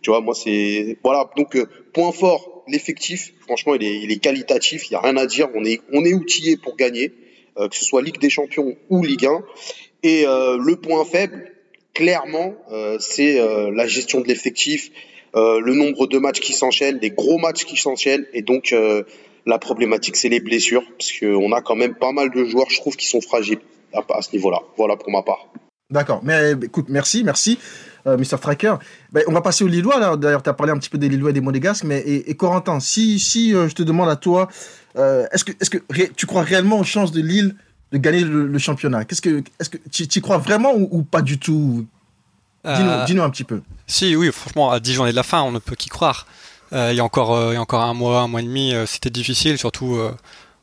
Tu 0.00 0.10
vois, 0.10 0.20
moi, 0.20 0.34
c'est. 0.34 0.96
Voilà, 1.02 1.28
donc, 1.36 1.56
euh, 1.56 1.66
point 1.92 2.12
fort, 2.12 2.62
l'effectif, 2.68 3.32
franchement, 3.40 3.74
il 3.74 3.82
est, 3.82 3.96
il 4.00 4.12
est 4.12 4.18
qualitatif, 4.18 4.90
il 4.90 4.92
n'y 4.92 4.96
a 4.96 5.00
rien 5.00 5.16
à 5.16 5.26
dire. 5.26 5.48
On 5.54 5.64
est, 5.64 5.80
on 5.92 6.04
est 6.04 6.14
outillé 6.14 6.56
pour 6.56 6.76
gagner, 6.76 7.12
que 7.56 7.74
ce 7.74 7.84
soit 7.84 8.02
Ligue 8.02 8.20
des 8.20 8.30
Champions 8.30 8.76
ou 8.90 9.02
Ligue 9.02 9.26
1. 9.26 9.42
Et 10.04 10.22
le 10.24 10.74
point 10.76 11.04
faible, 11.04 11.50
clairement, 11.98 12.54
c'est 13.00 13.38
la 13.72 13.86
gestion 13.86 14.20
de 14.20 14.28
l'effectif 14.28 14.90
euh, 15.36 15.60
le 15.60 15.74
nombre 15.74 16.06
de 16.06 16.18
matchs 16.18 16.40
qui 16.40 16.52
s'enchaînent, 16.52 16.98
des 16.98 17.10
gros 17.10 17.38
matchs 17.38 17.64
qui 17.64 17.76
s'enchaînent, 17.76 18.24
et 18.32 18.42
donc 18.42 18.72
euh, 18.72 19.02
la 19.44 19.58
problématique 19.58 20.16
c'est 20.16 20.30
les 20.30 20.40
blessures, 20.40 20.82
parce 20.98 21.12
qu'on 21.12 21.52
a 21.52 21.60
quand 21.60 21.76
même 21.76 21.94
pas 21.94 22.12
mal 22.12 22.30
de 22.30 22.44
joueurs, 22.44 22.70
je 22.70 22.76
trouve, 22.80 22.96
qui 22.96 23.06
sont 23.06 23.20
fragiles 23.20 23.60
à, 23.92 24.22
ce 24.22 24.32
niveau-là. 24.32 24.60
Voilà 24.76 24.96
pour 24.96 25.10
ma 25.10 25.22
part. 25.22 25.48
D'accord, 25.90 26.20
mais 26.22 26.52
écoute, 26.62 26.86
merci, 26.88 27.24
merci, 27.24 27.58
euh, 28.06 28.16
Mr. 28.16 28.38
Tracker. 28.40 28.74
Ben, 29.12 29.22
on 29.26 29.32
va 29.32 29.42
passer 29.42 29.64
aux 29.64 29.68
Lillois, 29.68 29.98
là. 29.98 30.16
D'ailleurs, 30.16 30.42
tu 30.42 30.50
as 30.50 30.54
parlé 30.54 30.72
un 30.72 30.78
petit 30.78 30.90
peu 30.90 30.98
des 30.98 31.08
Lillois 31.08 31.30
et 31.30 31.34
des 31.34 31.40
Monégasques, 31.40 31.84
mais 31.84 32.00
et, 32.00 32.34
Corentin, 32.34 32.80
si, 32.80 33.18
si 33.18 33.52
je 33.52 33.74
te 33.74 33.82
demande 33.82 34.08
à 34.08 34.16
toi, 34.16 34.48
est-ce 34.96 35.44
que, 35.44 35.52
est 35.52 35.70
que 35.70 36.12
tu 36.14 36.26
crois 36.26 36.42
réellement 36.42 36.80
aux 36.80 36.84
chances 36.84 37.12
de 37.12 37.20
Lille 37.20 37.54
de 37.92 37.98
gagner 37.98 38.20
le, 38.20 38.58
championnat 38.58 39.04
Qu'est-ce 39.04 39.22
que, 39.22 39.42
est-ce 39.60 39.70
que 39.70 39.78
tu 39.90 40.02
y 40.02 40.20
crois 40.20 40.38
vraiment 40.38 40.74
ou 40.74 41.02
pas 41.02 41.22
du 41.22 41.38
tout? 41.38 41.86
Euh, 42.66 43.04
dis-nous 43.04 43.22
un 43.22 43.30
petit 43.30 43.44
peu. 43.44 43.62
Si, 43.86 44.14
oui, 44.16 44.30
franchement, 44.32 44.70
à 44.70 44.80
10 44.80 44.94
journées 44.94 45.10
de 45.10 45.16
la 45.16 45.22
fin, 45.22 45.42
on 45.42 45.52
ne 45.52 45.58
peut 45.58 45.76
qu'y 45.76 45.88
croire. 45.88 46.26
Euh, 46.72 46.90
il, 46.92 46.96
y 46.96 47.00
a 47.00 47.04
encore, 47.04 47.34
euh, 47.34 47.52
il 47.52 47.54
y 47.54 47.56
a 47.56 47.60
encore 47.60 47.82
un 47.82 47.94
mois, 47.94 48.20
un 48.20 48.28
mois 48.28 48.40
et 48.40 48.44
demi, 48.44 48.74
c'était 48.86 49.10
difficile, 49.10 49.58
surtout 49.58 49.98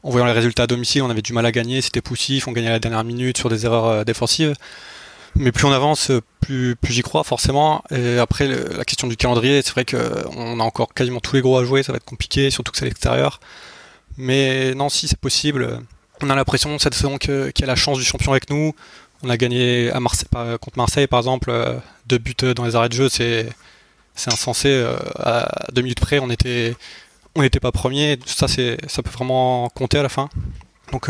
en 0.03 0.09
voyant 0.09 0.27
les 0.27 0.33
résultats 0.33 0.63
à 0.63 0.67
domicile, 0.67 1.01
on 1.01 1.09
avait 1.09 1.23
du 1.23 1.33
mal 1.33 1.45
à 1.45 1.51
gagner, 1.51 1.81
c'était 1.81 2.01
poussif, 2.01 2.47
on 2.47 2.51
gagnait 2.51 2.67
à 2.67 2.73
la 2.73 2.79
dernière 2.79 3.03
minute 3.03 3.37
sur 3.37 3.49
des 3.49 3.65
erreurs 3.65 4.05
défensives. 4.05 4.53
Mais 5.37 5.51
plus 5.51 5.65
on 5.65 5.71
avance, 5.71 6.11
plus, 6.39 6.75
plus 6.75 6.93
j'y 6.93 7.01
crois 7.01 7.23
forcément. 7.23 7.83
Et 7.89 8.19
après, 8.19 8.47
la 8.47 8.85
question 8.85 9.07
du 9.07 9.17
calendrier, 9.17 9.61
c'est 9.63 9.71
vrai 9.71 9.83
qu'on 9.83 10.59
a 10.59 10.63
encore 10.63 10.93
quasiment 10.93 11.19
tous 11.19 11.35
les 11.35 11.41
gros 11.41 11.57
à 11.57 11.65
jouer, 11.65 11.81
ça 11.81 11.91
va 11.91 11.97
être 11.97 12.05
compliqué, 12.05 12.51
surtout 12.51 12.71
que 12.71 12.77
c'est 12.77 12.85
à 12.85 12.87
l'extérieur. 12.87 13.39
Mais 14.17 14.75
non, 14.75 14.89
si 14.89 15.07
c'est 15.07 15.19
possible. 15.19 15.81
On 16.21 16.29
a 16.29 16.35
l'impression 16.35 16.79
cette 16.79 16.93
saison 16.93 17.17
qu'il 17.17 17.51
y 17.59 17.63
a 17.63 17.67
la 17.67 17.75
chance 17.75 17.97
du 17.97 18.05
champion 18.05 18.31
avec 18.31 18.49
nous. 18.49 18.73
On 19.23 19.29
a 19.29 19.37
gagné 19.37 19.91
contre 20.61 20.77
Marseille, 20.77 21.07
par 21.07 21.19
exemple, 21.19 21.49
euh, 21.49 21.77
deux 22.05 22.17
buts 22.17 22.35
euh, 22.43 22.53
dans 22.53 22.65
les 22.65 22.75
arrêts 22.75 22.89
de 22.89 22.93
jeu, 22.93 23.09
c'est 23.09 23.47
insensé. 24.27 24.69
Euh, 24.69 24.97
à 25.17 25.71
deux 25.71 25.81
minutes 25.81 25.99
près, 25.99 26.19
on 26.19 26.29
était 26.29 26.75
n'était 27.35 27.59
pas 27.59 27.71
premier. 27.71 28.19
Ça, 28.25 28.47
ça 28.47 29.03
peut 29.03 29.09
vraiment 29.11 29.69
compter 29.69 29.97
à 29.97 30.03
la 30.03 30.09
fin. 30.09 30.29
Donc, 30.91 31.09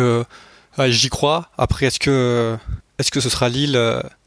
j'y 0.88 1.10
crois. 1.10 1.50
Après, 1.58 1.86
est-ce 1.86 2.00
que 2.00 2.58
que 3.12 3.20
ce 3.20 3.30
sera 3.30 3.50
Lille 3.50 3.80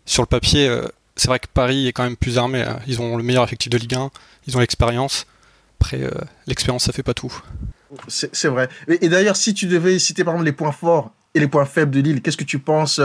sur 0.07 0.23
le 0.23 0.27
papier 0.27 0.71
C'est 1.17 1.27
vrai 1.27 1.41
que 1.41 1.49
Paris 1.53 1.89
est 1.89 1.93
quand 1.93 2.05
même 2.05 2.17
plus 2.17 2.39
armé. 2.39 2.63
Hein. 2.63 2.79
Ils 2.87 3.01
ont 3.01 3.17
le 3.17 3.25
meilleur 3.25 3.43
effectif 3.43 3.71
de 3.71 3.79
Ligue 3.79 3.97
1. 3.97 4.11
Ils 4.47 4.57
ont 4.57 4.61
l'expérience. 4.61 5.27
Après, 5.81 5.99
l'expérience, 6.47 6.85
ça 6.85 6.93
fait 6.93 7.03
pas 7.03 7.15
tout. 7.15 7.43
C'est 8.09 8.49
vrai. 8.49 8.68
Et, 8.88 9.09
d'ailleurs, 9.09 9.37
si 9.37 9.54
tu 9.54 9.66
devais 9.66 9.99
citer 9.99 10.25
par 10.25 10.35
exemple 10.35 10.47
les 10.47 10.52
points 10.52 10.73
forts 10.73 11.12
et 11.35 11.40
les 11.40 11.49
points 11.49 11.64
faibles 11.64 11.90
de 11.90 12.00
Lille, 12.00 12.23
qu'est-ce 12.23 12.37
que 12.37 12.45
tu 12.45 12.59
penses 12.59 13.00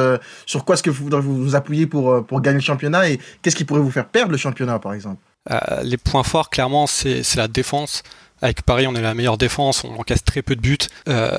Sur 0.45 0.65
quoi 0.65 0.75
est-ce 0.75 0.83
que 0.83 0.89
vous 0.89 1.03
voudrez 1.03 1.21
vous, 1.21 1.55
appuyer 1.55 1.87
pour, 1.87 2.25
pour 2.25 2.41
gagner 2.41 2.57
le 2.57 2.63
championnat 2.63 3.09
Et 3.09 3.19
qu'est-ce 3.41 3.55
qui 3.55 3.65
pourrait 3.65 3.81
vous 3.81 3.91
faire 3.91 4.07
perdre 4.07 4.31
le 4.31 4.37
championnat, 4.37 4.79
par 4.79 4.93
exemple? 4.93 5.21
Euh, 5.51 5.83
Les 5.83 5.97
points 5.97 6.23
forts, 6.23 6.49
clairement, 6.49 6.87
c'est 6.87 7.35
la 7.35 7.47
défense. 7.47 8.03
Avec 8.43 8.63
Paris, 8.63 8.87
on 8.87 8.93
est 8.93 9.01
la 9.01 9.13
meilleure 9.13 9.37
défense, 9.37 9.85
on 9.85 9.97
encaisse 9.97 10.21
très 10.21 10.41
peu 10.41 10.57
de 10.57 10.59
buts. 10.59 10.77
Euh, 11.07 11.37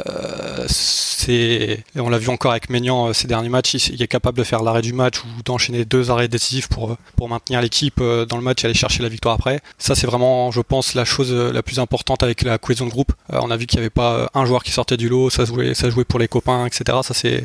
on 1.97 2.09
l'a 2.09 2.17
vu 2.17 2.31
encore 2.31 2.53
avec 2.53 2.71
Maignan 2.71 3.09
euh, 3.09 3.13
ces 3.13 3.27
derniers 3.27 3.51
matchs, 3.51 3.75
il, 3.75 4.03
est 4.03 4.09
capable 4.09 4.39
de 4.39 4.43
faire 4.43 4.63
l'arrêt 4.63 4.81
du 4.81 4.95
match 4.95 5.19
ou 5.21 5.43
d'enchaîner 5.45 5.85
deux 5.85 6.11
arrêts 6.11 6.29
décisifs 6.29 6.69
pour, 6.69 6.93
euh, 6.93 6.97
pour 7.17 7.29
maintenir 7.29 7.61
l'équipe 7.61 8.01
dans 8.01 8.39
le 8.39 8.43
match 8.43 8.65
et 8.65 8.69
aller 8.69 8.75
chercher 8.75 9.03
la 9.03 9.11
victoire 9.11 9.35
après. 9.35 9.61
Ça, 9.77 9.95
c'est 9.95 10.07
vraiment, 10.07 10.51
je 10.51 10.63
pense, 10.63 10.95
la 10.95 11.05
chose 11.05 11.31
la 11.31 11.63
plus 11.63 11.79
importante 11.79 12.23
avec 12.23 12.41
la 12.41 12.57
cohésion 12.57 12.87
de 12.87 12.91
groupe. 12.91 13.13
on 13.29 13.51
a 13.51 13.57
vu 13.59 13.67
qu'il 13.67 13.81
n'y 13.81 13.83
avait 13.83 13.91
pas 13.91 14.31
un 14.33 14.47
joueur 14.47 14.65
qui 14.65 14.71
sortait 14.71 14.97
du 14.97 15.11
lot, 15.11 15.29
ça 15.29 15.45
jouait, 15.45 15.75
ça 15.75 15.91
jouait 15.91 16.05
pour 16.05 16.19
les 16.19 16.29
copains, 16.29 16.65
etc. 16.65 17.01
Ça, 17.03 17.13
c'est 17.13 17.45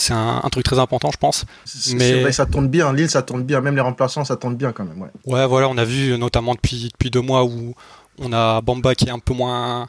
c'est 0.00 0.14
un, 0.14 0.48
truc 0.50 0.64
très 0.64 0.78
important, 0.78 1.10
je 1.12 1.18
pense. 1.18 1.44
Mais 1.92 2.22
vrai, 2.22 2.32
ça 2.32 2.46
tourne 2.46 2.68
bien. 2.68 2.90
Lille, 2.94 3.10
ça 3.10 3.20
tourne 3.20 3.42
bien. 3.42 3.60
Même 3.60 3.74
les 3.74 3.82
remplaçants, 3.82 4.24
ça 4.24 4.36
tourne 4.36 4.56
bien 4.56 4.72
quand 4.72 4.84
même. 4.84 4.98
Ouais. 4.98 5.10
ouais, 5.26 5.46
voilà, 5.46 5.68
on 5.68 5.76
a 5.76 5.84
vu 5.84 6.16
notamment 6.16 6.54
depuis 6.54 6.88
depuis 6.90 7.10
deux 7.10 7.20
mois 7.20 7.44
où 7.44 7.74
on 8.18 8.32
a 8.32 8.60
Bamba 8.60 8.94
qui 8.94 9.06
est 9.06 9.10
un 9.10 9.18
peu 9.18 9.34
moins 9.34 9.88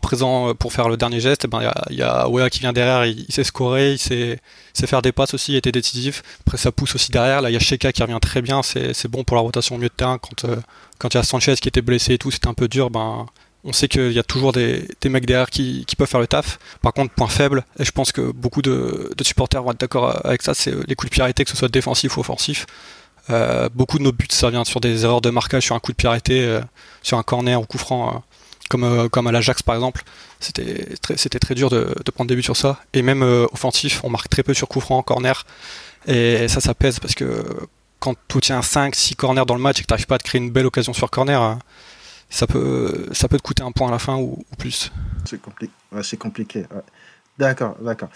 présent 0.00 0.48
euh, 0.50 0.54
pour 0.54 0.72
faire 0.72 0.88
le 0.88 0.96
dernier 0.96 1.20
geste. 1.20 1.46
Ben, 1.46 1.60
il 1.90 1.96
y, 1.96 2.02
a, 2.02 2.28
y 2.28 2.40
a 2.40 2.50
qui 2.50 2.60
vient 2.60 2.72
derrière, 2.72 3.04
il, 3.06 3.26
sait 3.30 3.44
scorer, 3.44 3.92
il 3.92 3.98
sait, 3.98 4.38
faire 4.74 5.02
des 5.02 5.12
passes 5.12 5.34
aussi, 5.34 5.52
il 5.52 5.56
était 5.56 5.72
décisif. 5.72 6.22
Après, 6.46 6.58
ça 6.58 6.72
pousse 6.72 6.94
aussi 6.94 7.10
derrière. 7.10 7.42
Là, 7.42 7.50
il 7.50 7.54
y 7.54 7.56
a 7.56 7.60
Sheka 7.60 7.92
qui 7.92 8.02
revient 8.02 8.18
très 8.20 8.42
bien, 8.42 8.62
c'est 8.62 9.08
bon 9.08 9.24
pour 9.24 9.36
la 9.36 9.42
rotation 9.42 9.74
au 9.74 9.78
milieu 9.78 9.88
de 9.88 9.94
terrain. 9.94 10.18
Quand 10.18 10.44
euh, 10.44 10.56
quand 10.98 11.14
il 11.14 11.16
y 11.16 11.20
a 11.20 11.22
Sanchez 11.22 11.54
qui 11.56 11.68
était 11.68 11.82
blessé 11.82 12.14
et 12.14 12.18
tout, 12.18 12.30
c'était 12.30 12.48
un 12.48 12.54
peu 12.54 12.68
dur. 12.68 12.90
Ben, 12.90 13.26
on 13.64 13.72
sait 13.72 13.88
qu'il 13.88 14.12
y 14.12 14.18
a 14.18 14.22
toujours 14.22 14.52
des, 14.52 14.86
mecs 15.06 15.26
derrière 15.26 15.50
qui, 15.50 15.84
peuvent 15.96 16.08
faire 16.08 16.20
le 16.20 16.26
taf. 16.26 16.58
Par 16.82 16.92
contre, 16.92 17.12
point 17.14 17.28
faible, 17.28 17.64
et 17.78 17.84
je 17.84 17.90
pense 17.90 18.12
que 18.12 18.32
beaucoup 18.32 18.62
de, 18.62 19.10
supporters 19.22 19.62
vont 19.62 19.72
être 19.72 19.80
d'accord 19.80 20.24
avec 20.24 20.42
ça, 20.42 20.54
c'est 20.54 20.72
les 20.86 20.94
coups 20.94 21.10
de 21.10 21.22
arrêtés, 21.22 21.44
que 21.44 21.50
ce 21.50 21.56
soit 21.56 21.68
défensif 21.68 22.16
ou 22.16 22.20
offensif. 22.20 22.66
Euh, 23.28 23.68
beaucoup 23.74 23.98
de 23.98 24.04
nos 24.04 24.12
buts, 24.12 24.26
ça 24.30 24.50
vient 24.50 24.64
sur 24.64 24.80
des 24.80 25.04
erreurs 25.04 25.20
de 25.20 25.30
marquage, 25.30 25.64
sur 25.64 25.74
un 25.74 25.80
coup 25.80 25.92
de 25.92 25.96
pied 25.96 26.08
euh, 26.30 26.60
sur 27.02 27.18
un 27.18 27.22
corner 27.22 27.60
ou 27.60 27.64
coup 27.64 27.78
franc, 27.78 28.08
euh, 28.08 28.18
comme, 28.68 29.08
comme 29.10 29.26
à 29.26 29.32
l'Ajax 29.32 29.62
par 29.62 29.74
exemple. 29.74 30.02
C'était 30.38 30.96
très, 31.02 31.16
très 31.16 31.54
dur 31.54 31.70
de, 31.70 31.94
prendre 32.14 32.28
des 32.28 32.36
buts 32.36 32.42
sur 32.42 32.56
ça. 32.56 32.80
Et 32.94 33.02
même 33.02 33.22
offensif, 33.52 34.00
on 34.04 34.10
marque 34.10 34.28
très 34.28 34.42
peu 34.42 34.54
sur 34.54 34.68
coup 34.68 34.80
franc, 34.80 35.02
corner. 35.02 35.44
Et 36.06 36.48
ça, 36.48 36.60
ça 36.60 36.74
pèse 36.74 36.98
parce 36.98 37.14
que 37.14 37.44
quand 37.98 38.14
tu 38.28 38.40
tiens 38.40 38.60
5-6 38.60 39.16
corners 39.16 39.44
dans 39.46 39.54
le 39.54 39.60
match 39.60 39.78
et 39.78 39.82
que 39.82 39.86
tu 39.86 39.92
n'arrives 39.92 40.06
pas 40.06 40.14
à 40.14 40.18
créer 40.18 40.40
une 40.40 40.50
belle 40.50 40.64
occasion 40.64 40.94
sur 40.94 41.10
corner, 41.10 41.58
ça 42.30 42.46
peut, 42.46 43.08
ça 43.12 43.28
peut 43.28 43.36
te 43.36 43.42
coûter 43.42 43.62
un 43.62 43.72
point 43.72 43.88
à 43.88 43.90
la 43.90 43.98
fin 43.98 44.16
ou, 44.16 44.42
plus. 44.56 44.90
C'est 46.02 46.16
compliqué. 46.16 46.64
D'accord, 47.40 47.74
d'accord. 47.80 48.10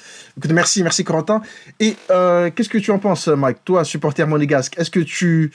merci, 0.50 0.83
merci 0.83 1.02
Corentin. 1.02 1.40
Et 1.81 1.97
euh, 2.11 2.50
qu'est-ce 2.54 2.69
que 2.69 2.76
tu 2.76 2.90
en 2.90 2.99
penses, 2.99 3.28
Mike, 3.28 3.64
toi, 3.64 3.83
supporter 3.83 4.28
monégasque 4.28 4.78
Est-ce 4.78 4.90
que 4.90 5.00
tu, 5.00 5.50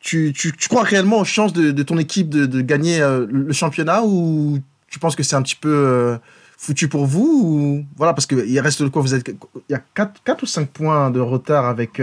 tu, 0.00 0.32
tu, 0.32 0.52
crois 0.68 0.82
réellement 0.82 1.20
aux 1.20 1.24
chances 1.24 1.52
de, 1.52 1.82
ton 1.84 1.98
équipe 1.98 2.28
de, 2.28 2.60
gagner 2.60 3.00
euh, 3.00 3.24
le 3.30 3.52
championnat 3.52 4.02
ou 4.02 4.58
tu 4.88 4.98
penses 4.98 5.14
que 5.14 5.22
c'est 5.22 5.36
un 5.36 5.42
petit 5.42 5.54
peu 5.54 5.72
euh, 5.72 6.16
foutu 6.58 6.88
pour 6.88 7.06
vous 7.06 7.42
ou... 7.44 7.84
Voilà, 7.96 8.12
parce 8.12 8.26
qu'il 8.26 8.58
reste 8.58 8.88
quoi 8.88 9.00
vous 9.00 9.14
êtes, 9.14 9.28
Il 9.68 9.72
y 9.72 9.76
a 9.76 9.82
4, 9.94 10.24
4 10.24 10.42
ou 10.42 10.46
5 10.46 10.68
points 10.68 11.10
de 11.12 11.20
retard 11.20 11.66
avec. 11.66 12.02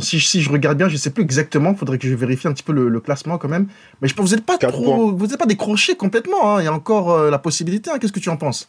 Si, 0.00 0.18
si, 0.18 0.42
je 0.42 0.50
regarde 0.50 0.78
bien, 0.78 0.88
je 0.88 0.94
ne 0.94 0.98
sais 0.98 1.10
plus 1.10 1.22
exactement, 1.22 1.72
il 1.72 1.76
faudrait 1.76 1.98
que 1.98 2.08
je 2.08 2.14
vérifie 2.14 2.48
un 2.48 2.52
petit 2.54 2.64
peu 2.64 2.72
le, 2.72 2.98
classement 2.98 3.38
quand 3.38 3.48
même. 3.48 3.68
Mais 4.00 4.08
je 4.08 4.14
pense 4.14 4.24
que 4.24 4.30
vous 4.30 4.36
n'êtes 4.36 4.46
pas 4.46 4.58
trop, 4.58 5.14
vous 5.14 5.28
pas 5.28 5.46
décroché 5.46 5.94
complètement. 5.94 6.56
Hein. 6.56 6.62
Il 6.62 6.64
y 6.64 6.68
a 6.68 6.72
encore 6.72 7.30
la 7.30 7.38
possibilité. 7.38 7.88
Hein. 7.88 7.98
Qu'est-ce 8.00 8.12
que 8.12 8.18
tu 8.18 8.30
en 8.30 8.36
penses? 8.36 8.68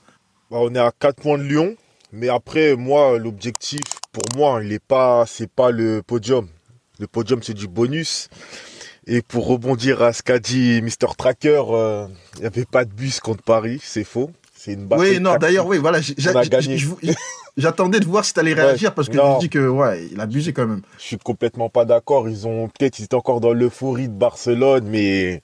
On 0.61 0.75
est 0.75 0.79
à 0.79 0.91
4 0.97 1.21
points 1.21 1.37
de 1.37 1.43
Lyon. 1.43 1.75
Mais 2.11 2.29
après, 2.29 2.75
moi, 2.75 3.17
l'objectif, 3.17 3.81
pour 4.11 4.23
moi, 4.37 4.59
il 4.61 4.69
n'est 4.69 4.79
pas, 4.79 5.25
c'est 5.25 5.49
pas 5.49 5.71
le 5.71 6.03
podium. 6.03 6.47
Le 6.99 7.07
podium, 7.07 7.41
c'est 7.41 7.55
du 7.55 7.67
bonus. 7.67 8.29
Et 9.07 9.21
pour 9.21 9.47
rebondir 9.47 10.01
à 10.03 10.13
ce 10.13 10.21
qu'a 10.21 10.39
dit 10.39 10.81
Mr. 10.81 11.15
Tracker, 11.17 11.63
euh, 11.69 12.07
il 12.35 12.41
n'y 12.41 12.45
avait 12.45 12.65
pas 12.65 12.85
de 12.85 12.93
bus 12.93 13.19
contre 13.19 13.43
Paris, 13.43 13.79
c'est 13.83 14.03
faux. 14.03 14.31
C'est 14.55 14.73
une 14.73 14.85
bataille. 14.85 15.15
Oui, 15.15 15.19
non, 15.19 15.35
d'ailleurs, 15.37 15.65
oui, 15.65 15.79
voilà. 15.79 15.99
J'attendais 17.57 17.99
de 17.99 18.05
voir 18.05 18.23
si 18.23 18.33
tu 18.33 18.39
allais 18.39 18.53
réagir 18.53 18.93
parce 18.93 19.09
que 19.09 19.17
tu 19.17 19.39
dis 19.39 19.49
que, 19.49 19.67
ouais, 19.67 20.07
il 20.11 20.19
a 20.19 20.23
abusé 20.23 20.53
quand 20.53 20.67
même. 20.67 20.81
Je 20.99 21.03
suis 21.03 21.17
complètement 21.17 21.69
pas 21.69 21.83
d'accord. 21.83 22.29
Ils 22.29 22.47
ont, 22.47 22.69
peut-être, 22.69 22.99
ils 22.99 23.05
étaient 23.05 23.15
encore 23.15 23.41
dans 23.41 23.53
l'euphorie 23.53 24.07
de 24.07 24.13
Barcelone, 24.13 24.85
mais 24.87 25.41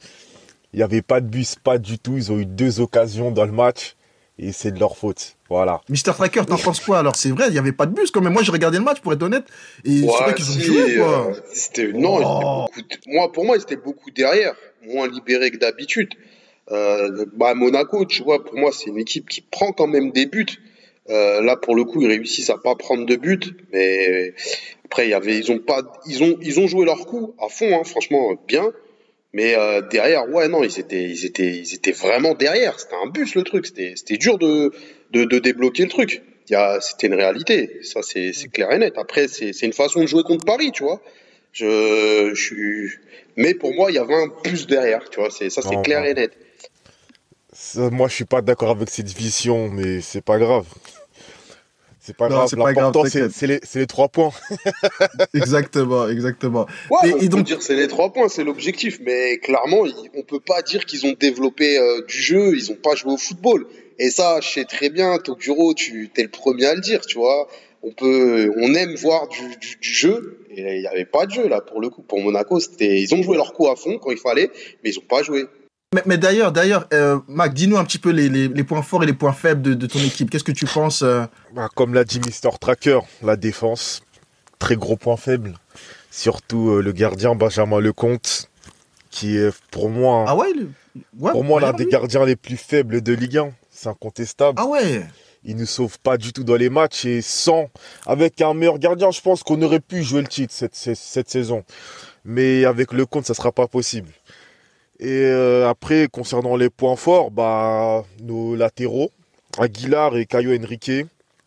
il 0.73 0.77
n'y 0.77 0.83
avait 0.83 1.01
pas 1.01 1.19
de 1.19 1.27
bus, 1.27 1.55
pas 1.55 1.79
du 1.79 1.99
tout. 1.99 2.15
Ils 2.15 2.31
ont 2.31 2.37
eu 2.37 2.45
deux 2.45 2.79
occasions 2.79 3.31
dans 3.31 3.45
le 3.45 3.51
match 3.51 3.95
et 4.39 4.51
c'est 4.53 4.72
de 4.72 4.79
leur 4.79 4.98
faute. 4.98 5.36
Voilà. 5.50 5.81
Mister 5.89 6.12
Tracker, 6.12 6.46
t'en 6.48 6.58
penses 6.58 6.79
quoi 6.79 7.00
alors? 7.00 7.15
C'est 7.15 7.29
vrai, 7.29 7.48
il 7.48 7.51
n'y 7.51 7.60
avait 7.60 7.74
pas 7.74 7.86
de 7.86 7.93
bus 7.93 8.10
quand 8.10 8.22
même. 8.22 8.34
Moi, 8.34 8.41
j'ai 8.41 8.51
regardé 8.51 8.77
le 8.77 8.84
match 8.84 9.01
pour 9.01 9.12
être 9.12 9.22
honnête. 9.22 9.43
Et 9.84 10.01
c'est 10.01 10.05
vrai 10.05 10.34
qu'ils 10.34 10.50
ont 10.50 10.60
joué 10.60 10.96
quoi. 10.98 11.31
Euh, 11.79 11.91
non, 11.93 12.19
oh. 12.24 12.65
moi, 13.08 13.31
pour 13.31 13.46
moi, 13.46 13.58
ils 13.58 13.62
étaient 13.62 13.75
beaucoup 13.75 14.12
derrière, 14.12 14.55
moins 14.88 15.08
libérés 15.08 15.51
que 15.51 15.58
d'habitude. 15.58 16.10
Euh, 16.72 17.25
bah, 17.34 17.53
Monaco, 17.53 18.05
tu 18.05 18.24
vois, 18.24 18.43
pour 18.43 18.55
moi, 18.55 18.72
c'est 18.72 18.89
une 18.89 19.00
équipe 19.00 19.27
qui 19.27 19.41
prend 19.41 19.72
quand 19.72 19.88
même 19.88 20.12
des 20.12 20.25
buts. 20.25 20.46
Euh, 21.10 21.41
là, 21.41 21.58
pour 21.58 21.75
le 21.75 21.84
coup, 21.84 22.01
ils 22.01 22.08
réussissent 22.08 22.51
à 22.51 22.58
pas 22.58 22.75
prendre 22.75 23.05
de 23.05 23.15
buts, 23.15 23.39
mais 23.74 24.36
après, 24.86 25.10
y 25.10 25.13
avait, 25.13 25.38
ils 25.38 25.51
ont 25.51 25.58
pas, 25.58 25.81
ils 26.05 26.24
ont, 26.24 26.38
ils 26.41 26.60
ont 26.60 26.67
joué 26.67 26.86
leur 26.86 27.08
coup 27.08 27.34
à 27.39 27.50
fond, 27.50 27.75
hein, 27.75 27.84
franchement, 27.84 28.36
bien. 28.48 28.72
Mais 29.33 29.55
euh, 29.55 29.81
derrière, 29.81 30.27
ouais, 30.29 30.48
non, 30.48 30.63
ils 30.63 30.79
étaient, 30.79 31.03
ils 31.03 31.25
étaient, 31.25 31.57
ils 31.57 31.74
étaient 31.75 31.91
vraiment 31.91 32.33
derrière. 32.33 32.79
C'était 32.79 32.95
un 32.95 33.07
bus 33.07 33.36
le 33.36 33.43
truc. 33.43 33.67
C'était, 33.67 33.93
c'était 33.95 34.17
dur 34.17 34.38
de, 34.38 34.71
de, 35.12 35.24
de, 35.24 35.39
débloquer 35.39 35.83
le 35.83 35.89
truc. 35.89 36.24
Il 36.48 36.53
y 36.53 36.55
a, 36.55 36.81
c'était 36.81 37.07
une 37.07 37.13
réalité. 37.13 37.79
Ça, 37.83 38.01
c'est, 38.01 38.33
c'est 38.33 38.50
clair 38.50 38.71
et 38.71 38.79
net. 38.79 38.93
Après, 38.98 39.27
c'est, 39.27 39.53
c'est 39.53 39.67
une 39.67 39.74
façon 39.74 40.01
de 40.01 40.07
jouer 40.07 40.24
contre 40.24 40.45
Paris, 40.45 40.71
tu 40.71 40.83
vois. 40.83 41.00
Je, 41.51 42.31
je 42.33 42.41
suis. 42.41 42.89
Mais 43.36 43.53
pour 43.53 43.74
moi, 43.74 43.91
il 43.91 43.95
y 43.95 44.00
avait 44.00 44.15
un 44.15 44.29
plus 44.29 44.65
derrière, 44.65 45.07
tu 45.09 45.19
vois. 45.19 45.29
C'est 45.29 45.50
ça, 45.51 45.62
c'est 45.62 45.81
clair 45.83 46.03
et 46.05 46.15
net. 46.15 46.31
Ça, 47.53 47.89
moi, 47.91 48.07
je 48.07 48.15
suis 48.15 48.25
pas 48.25 48.41
d'accord 48.41 48.71
avec 48.71 48.89
cette 48.89 49.12
vision, 49.12 49.69
mais 49.69 50.01
c'est 50.01 50.24
pas 50.24 50.39
grave. 50.39 50.65
C'est 52.01 52.15
pas 52.15 52.29
grave. 52.29 52.47
c'est 52.49 52.55
pas 52.55 52.71
grave, 52.73 52.85
L'important, 52.85 53.09
c'est 53.09 53.47
les, 53.47 53.59
c'est 53.63 53.79
les 53.79 53.87
trois 53.87 54.07
points. 54.07 54.31
Exactement, 55.33 56.07
exactement. 56.07 56.65
Ouais, 56.89 57.09
Et- 57.09 57.13
on 57.13 57.17
et 57.17 57.19
peut 57.21 57.27
donc- 57.27 57.45
dire 57.45 57.61
c'est 57.61 57.75
les 57.75 57.87
trois 57.87 58.11
points, 58.13 58.29
c'est 58.29 58.43
l'objectif. 58.43 58.99
Mais 59.03 59.37
clairement, 59.39 59.83
on 60.15 60.23
peut 60.23 60.39
pas 60.39 60.61
dire 60.61 60.85
qu'ils 60.85 61.05
ont 61.05 61.13
développé 61.19 61.77
euh, 61.77 62.01
du 62.07 62.21
jeu, 62.21 62.55
ils 62.55 62.71
ont 62.71 62.75
pas 62.75 62.95
joué 62.95 63.11
au 63.13 63.17
football. 63.17 63.67
Et 63.99 64.09
ça, 64.09 64.39
je 64.41 64.47
sais 64.47 64.65
très 64.65 64.89
bien, 64.89 65.17
Tokuro, 65.17 65.73
tu 65.73 66.09
es 66.15 66.23
le 66.23 66.29
premier 66.29 66.65
à 66.67 66.75
le 66.75 66.81
dire, 66.81 67.01
tu 67.01 67.17
vois. 67.17 67.47
On 67.83 67.91
peut, 67.91 68.51
on 68.57 68.73
aime 68.73 68.95
voir 68.95 69.27
du, 69.27 69.41
du- 69.57 69.77
du 69.79 69.89
jeu. 69.93 70.39
Et 70.51 70.77
il 70.77 70.81
y 70.81 70.87
avait 70.87 71.05
pas 71.05 71.25
de 71.25 71.31
jeu 71.31 71.47
là 71.47 71.61
pour 71.61 71.79
le 71.81 71.89
coup. 71.89 72.01
Pour 72.01 72.19
Monaco, 72.21 72.59
c'était, 72.59 73.01
ils 73.01 73.13
ont 73.13 73.21
joué 73.23 73.35
leur 73.37 73.53
coup 73.53 73.67
à 73.69 73.75
fond 73.75 73.97
quand 73.99 74.11
il 74.11 74.17
fallait, 74.17 74.49
mais 74.83 74.89
ils 74.91 74.99
ont 74.99 75.05
pas 75.07 75.21
joué. 75.23 75.45
Mais, 75.96 76.03
mais 76.05 76.17
d'ailleurs, 76.19 76.51
d'ailleurs, 76.51 76.86
euh, 76.93 77.19
Mac, 77.27 77.51
dis-nous 77.55 77.75
un 77.77 77.84
petit 77.84 77.98
peu 77.98 78.12
les, 78.12 78.29
les, 78.29 78.48
les 78.48 78.63
points 78.63 78.84
forts 78.84 79.01
et 79.01 79.08
les 79.08 79.13
points 79.13 79.34
faibles 79.34 79.63
de, 79.63 79.74
de 79.74 79.88
ton 79.88 79.98
équipe. 80.00 80.29
Qu'est-ce 80.29 80.43
que 80.43 80.51
tu 80.51 80.65
penses 80.67 81.01
euh, 81.01 81.25
Bah, 81.55 81.67
comme 81.75 81.96
l'a 81.96 82.03
dit 82.03 82.19
Mister 82.19 82.50
Tracker, 82.62 83.00
la 83.24 83.36
défense, 83.36 84.03
très 84.60 84.75
gros 84.75 84.98
point 84.98 85.17
faible. 85.17 85.55
Surtout 86.12 86.69
euh, 86.69 86.81
le 86.84 86.91
gardien 86.91 87.34
Benjamin 87.34 87.79
Lecomte, 87.79 88.51
qui 89.10 89.36
est 89.36 89.51
pour 89.72 89.89
moi, 89.89 90.25
Ah 90.27 90.36
ouais, 90.36 90.53
le- 90.53 90.69
ouais 91.17 91.31
pour 91.31 91.43
moi 91.43 91.60
l'un 91.60 91.74
des 91.74 91.88
gardiens 91.88 92.24
les 92.24 92.36
plus 92.36 92.58
faibles 92.58 93.01
de 93.01 93.13
Ligue 93.13 93.38
1. 93.39 93.51
C'est 93.72 93.89
incontestable. 93.89 94.60
Ah 94.62 94.67
ouais. 94.67 95.08
Il 95.43 95.55
nous 95.55 95.65
sauve 95.65 95.98
pas 96.00 96.17
du 96.17 96.34
tout 96.34 96.43
dans 96.43 96.55
les 96.58 96.69
matchs 96.69 97.05
et 97.05 97.22
sans, 97.24 97.67
avec 98.05 98.41
un 98.41 98.53
meilleur 98.53 98.77
gardien, 98.77 99.10
je 99.10 99.22
pense 99.22 99.41
qu'on 99.41 99.60
aurait 99.63 99.79
pu 99.79 100.03
jouer 100.03 100.22
le 100.22 100.27
titre 100.27 100.53
cette, 100.53 100.75
cette, 100.75 100.98
cette 100.98 101.29
saison. 101.31 101.63
Mais 102.25 102.65
avec 102.65 102.91
le 102.93 103.08
compte, 103.08 103.25
ça 103.25 103.34
sera 103.34 103.51
pas 103.51 103.65
possible. 103.67 104.10
Et 104.99 105.23
euh, 105.25 105.69
après, 105.69 106.09
concernant 106.11 106.57
les 106.57 106.69
points 106.69 106.97
forts, 106.97 107.31
bah, 107.31 108.03
nos 108.21 108.55
latéraux, 108.55 109.11
Aguilar 109.57 110.17
et 110.17 110.25
Caio 110.25 110.53
Henrique. 110.57 110.91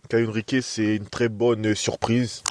Caio 0.09 0.29
Henrique, 0.31 0.57
c'est 0.63 0.97
une 0.97 1.07
très 1.07 1.29
bonne 1.29 1.75
surprise. 1.75 2.43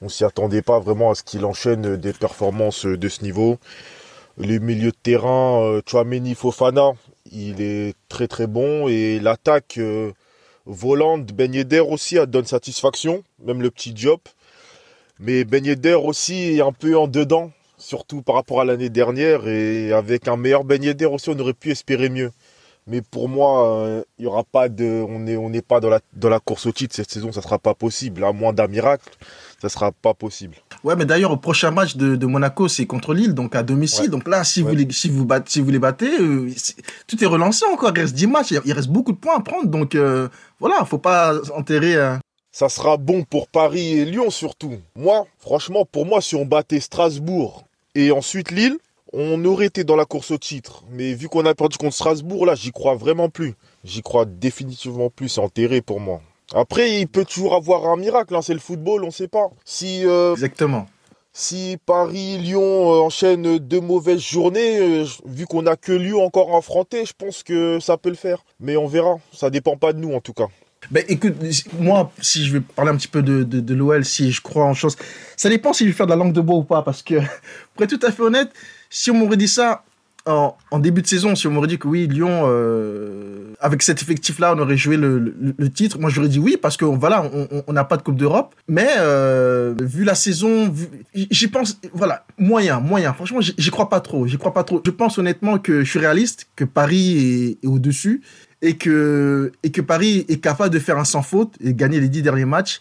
On 0.00 0.08
s'y 0.08 0.24
attendait 0.24 0.62
pas 0.62 0.78
vraiment 0.78 1.10
à 1.10 1.14
ce 1.14 1.22
qu'il 1.22 1.44
enchaîne 1.44 1.96
des 1.96 2.12
performances 2.14 2.86
de 2.86 3.08
ce 3.08 3.22
niveau. 3.22 3.58
Les 4.38 4.58
milieux 4.58 4.92
de 4.92 4.96
terrain, 5.02 5.62
euh, 5.62 5.82
Chouameni 5.86 6.34
Fofana, 6.34 6.92
il 7.32 7.60
est 7.60 7.94
très 8.08 8.28
très 8.28 8.46
bon. 8.46 8.88
Et 8.88 9.18
l'attaque, 9.20 9.76
euh, 9.76 10.12
Volante, 10.64 11.32
Ben 11.32 11.54
Yedder 11.54 11.80
aussi, 11.80 12.16
elle 12.16 12.26
donne 12.26 12.46
satisfaction, 12.46 13.22
même 13.44 13.60
le 13.60 13.70
petit 13.70 13.92
job. 13.94 14.20
Mais 15.18 15.44
Ben 15.44 15.64
aussi 15.96 16.56
est 16.56 16.60
un 16.60 16.72
peu 16.72 16.96
en 16.96 17.08
dedans, 17.08 17.52
surtout 17.86 18.22
par 18.22 18.34
rapport 18.34 18.60
à 18.60 18.64
l'année 18.64 18.90
dernière. 18.90 19.46
Et 19.46 19.92
avec 19.92 20.28
un 20.28 20.36
meilleur 20.36 20.64
Ben 20.64 20.82
Yedder 20.82 21.06
aussi, 21.06 21.30
on 21.30 21.38
aurait 21.38 21.52
pu 21.54 21.70
espérer 21.70 22.08
mieux. 22.08 22.30
Mais 22.88 23.00
pour 23.02 23.28
moi, 23.28 23.66
euh, 23.80 24.02
y 24.18 24.26
aura 24.26 24.44
pas 24.44 24.68
de, 24.68 24.84
on 25.08 25.18
n'est 25.18 25.36
on 25.36 25.50
n'est 25.50 25.60
pas 25.62 25.80
dans 25.80 25.88
la, 25.88 25.98
dans 26.12 26.28
la 26.28 26.38
course 26.38 26.66
au 26.66 26.72
titre 26.72 26.94
cette 26.94 27.10
saison, 27.10 27.32
ça 27.32 27.42
sera 27.42 27.58
pas 27.58 27.74
possible. 27.74 28.22
À 28.22 28.32
moins 28.32 28.52
d'un 28.52 28.68
miracle, 28.68 29.08
ça 29.60 29.68
sera 29.68 29.90
pas 29.90 30.14
possible. 30.14 30.54
Ouais, 30.84 30.94
mais 30.94 31.04
d'ailleurs, 31.04 31.32
au 31.32 31.36
prochain 31.36 31.72
match 31.72 31.96
de, 31.96 32.14
de 32.14 32.26
Monaco, 32.26 32.68
c'est 32.68 32.86
contre 32.86 33.12
Lille, 33.12 33.34
donc 33.34 33.56
à 33.56 33.64
domicile. 33.64 34.02
Ouais. 34.04 34.08
Donc 34.08 34.28
là, 34.28 34.44
si, 34.44 34.62
Ouais. 34.62 34.70
vous 34.70 34.76
les, 34.76 34.92
si, 34.92 35.08
vous 35.08 35.24
battez, 35.26 35.50
si 35.50 35.60
vous 35.60 35.70
les 35.70 35.80
battez, 35.80 36.10
euh, 36.20 36.48
tout 37.08 37.22
est 37.24 37.26
relancé 37.26 37.64
encore. 37.72 37.90
Il 37.96 38.00
reste 38.02 38.14
10 38.14 38.26
matchs, 38.28 38.52
il 38.52 38.60
il 38.64 38.72
reste 38.72 38.88
beaucoup 38.88 39.10
de 39.12 39.18
points 39.18 39.36
à 39.36 39.40
prendre. 39.40 39.66
Donc 39.66 39.96
euh, 39.96 40.28
voilà, 40.60 40.84
faut 40.84 40.98
pas 40.98 41.34
enterrer. 41.56 41.96
euh, 41.96 42.14
Ça 42.52 42.68
sera 42.68 42.96
bon 42.98 43.24
pour 43.24 43.48
Paris 43.48 43.98
et 43.98 44.04
Lyon 44.04 44.30
surtout. 44.30 44.76
Moi, 44.94 45.26
franchement, 45.40 45.84
pour 45.84 46.06
moi, 46.06 46.20
si 46.20 46.36
on 46.36 46.44
battait 46.46 46.78
Strasbourg 46.80 47.64
et 47.96 48.12
ensuite 48.12 48.50
Lille, 48.50 48.76
on 49.12 49.44
aurait 49.44 49.66
été 49.66 49.84
dans 49.84 49.96
la 49.96 50.04
course 50.04 50.30
au 50.30 50.38
titre. 50.38 50.82
Mais 50.90 51.14
vu 51.14 51.28
qu'on 51.28 51.46
a 51.46 51.54
perdu 51.54 51.78
contre 51.78 51.94
Strasbourg, 51.94 52.44
là, 52.46 52.54
j'y 52.54 52.72
crois 52.72 52.94
vraiment 52.96 53.28
plus. 53.30 53.54
J'y 53.84 54.02
crois 54.02 54.24
définitivement 54.26 55.10
plus. 55.10 55.28
C'est 55.30 55.40
enterré 55.40 55.80
pour 55.80 56.00
moi. 56.00 56.20
Après, 56.54 57.00
il 57.00 57.08
peut 57.08 57.24
toujours 57.24 57.54
avoir 57.54 57.86
un 57.86 57.96
miracle. 57.96 58.34
hein, 58.36 58.42
C'est 58.42 58.52
le 58.52 58.60
football, 58.60 59.04
on 59.04 59.10
sait 59.10 59.28
pas. 59.28 59.48
Si, 59.64 60.04
euh, 60.04 60.32
Exactement. 60.34 60.86
si 61.32 61.76
Paris, 61.86 62.38
Lyon 62.38 62.60
euh, 62.94 63.00
enchaînent 63.00 63.58
deux 63.58 63.80
mauvaises 63.80 64.20
journées, 64.20 64.78
euh, 64.78 65.04
vu 65.24 65.46
qu'on 65.46 65.66
a 65.66 65.76
que 65.76 65.92
Lyon 65.92 66.22
encore 66.24 66.54
à 66.54 66.58
affronter, 66.58 67.04
je 67.04 67.12
pense 67.16 67.42
que 67.42 67.80
ça 67.80 67.96
peut 67.96 68.10
le 68.10 68.16
faire. 68.16 68.44
Mais 68.60 68.76
on 68.76 68.86
verra. 68.86 69.16
Ça 69.32 69.50
dépend 69.50 69.76
pas 69.76 69.92
de 69.92 69.98
nous 69.98 70.12
en 70.14 70.20
tout 70.20 70.34
cas. 70.34 70.48
Ben 70.90 71.04
écoute, 71.08 71.34
moi, 71.78 72.12
si 72.20 72.44
je 72.46 72.52
vais 72.52 72.60
parler 72.60 72.92
un 72.92 72.96
petit 72.96 73.08
peu 73.08 73.22
de, 73.22 73.42
de, 73.42 73.74
l'OL, 73.74 74.04
si 74.04 74.32
je 74.32 74.40
crois 74.40 74.64
en 74.64 74.74
chose, 74.74 74.96
ça 75.36 75.48
dépend 75.48 75.72
si 75.72 75.84
je 75.84 75.90
vais 75.90 75.96
faire 75.96 76.06
de 76.06 76.12
la 76.12 76.16
langue 76.16 76.32
de 76.32 76.40
bois 76.40 76.56
ou 76.56 76.64
pas. 76.64 76.82
Parce 76.82 77.02
que, 77.02 77.14
pour 77.74 77.84
être 77.84 77.98
tout 77.98 78.06
à 78.06 78.12
fait 78.12 78.22
honnête, 78.22 78.50
si 78.90 79.10
on 79.10 79.14
m'aurait 79.14 79.36
dit 79.36 79.48
ça 79.48 79.84
en, 80.26 80.78
début 80.78 81.02
de 81.02 81.06
saison, 81.06 81.34
si 81.36 81.46
on 81.46 81.52
m'aurait 81.52 81.68
dit 81.68 81.78
que 81.78 81.86
oui, 81.86 82.08
Lyon, 82.08 82.42
euh, 82.46 83.54
avec 83.60 83.82
cet 83.82 84.02
effectif-là, 84.02 84.54
on 84.56 84.58
aurait 84.58 84.76
joué 84.76 84.96
le, 84.96 85.34
le, 85.56 85.70
titre, 85.70 85.98
moi 86.00 86.10
j'aurais 86.10 86.28
dit 86.28 86.40
oui, 86.40 86.56
parce 86.60 86.76
que 86.76 86.84
voilà, 86.84 87.30
on- 87.66 87.72
n'a 87.72 87.84
pas 87.84 87.96
de 87.96 88.02
Coupe 88.02 88.16
d'Europe. 88.16 88.54
Mais 88.68 88.88
euh, 88.98 89.74
vu 89.80 90.04
la 90.04 90.14
saison, 90.14 90.72
j'y 91.14 91.48
pense, 91.48 91.78
voilà, 91.92 92.24
moyen, 92.38 92.80
moyen. 92.80 93.12
Franchement, 93.12 93.40
j'y 93.40 93.70
crois 93.70 93.88
pas 93.88 94.00
trop. 94.00 94.26
J'y 94.26 94.38
crois 94.38 94.52
pas 94.52 94.64
trop. 94.64 94.82
Je 94.84 94.90
pense 94.90 95.18
honnêtement 95.18 95.58
que 95.58 95.84
je 95.84 95.90
suis 95.90 95.98
réaliste, 95.98 96.48
que 96.56 96.64
Paris 96.64 97.58
est 97.62 97.66
au-dessus 97.66 98.22
et 98.62 98.76
que, 98.76 99.52
et 99.62 99.70
que 99.70 99.80
Paris 99.80 100.24
est 100.28 100.38
capable 100.38 100.70
de 100.70 100.78
faire 100.78 100.98
un 100.98 101.04
sans 101.04 101.22
faute 101.22 101.54
et 101.60 101.74
gagner 101.74 102.00
les 102.00 102.08
dix 102.08 102.22
derniers 102.22 102.44
matchs. 102.44 102.80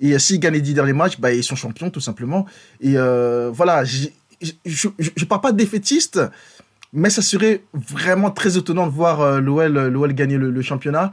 Et 0.00 0.14
euh, 0.14 0.18
s'ils 0.18 0.40
gagnent 0.40 0.54
les 0.54 0.60
dix 0.60 0.74
derniers 0.74 0.92
matchs, 0.92 1.18
bah, 1.18 1.32
ils 1.32 1.44
sont 1.44 1.56
champions, 1.56 1.90
tout 1.90 2.00
simplement. 2.00 2.46
Et 2.80 2.96
euh, 2.96 3.50
voilà, 3.52 3.84
je 3.84 4.08
ne 4.42 5.24
parle 5.24 5.40
pas 5.40 5.52
de 5.52 5.56
défaitiste, 5.56 6.20
mais 6.92 7.10
ça 7.10 7.22
serait 7.22 7.62
vraiment 7.72 8.30
très 8.30 8.58
étonnant 8.58 8.86
de 8.86 8.92
voir 8.92 9.20
euh, 9.20 9.40
l'OL 9.40 9.88
l'OL 9.88 10.12
gagner 10.12 10.36
le, 10.36 10.62
championnat. 10.62 11.12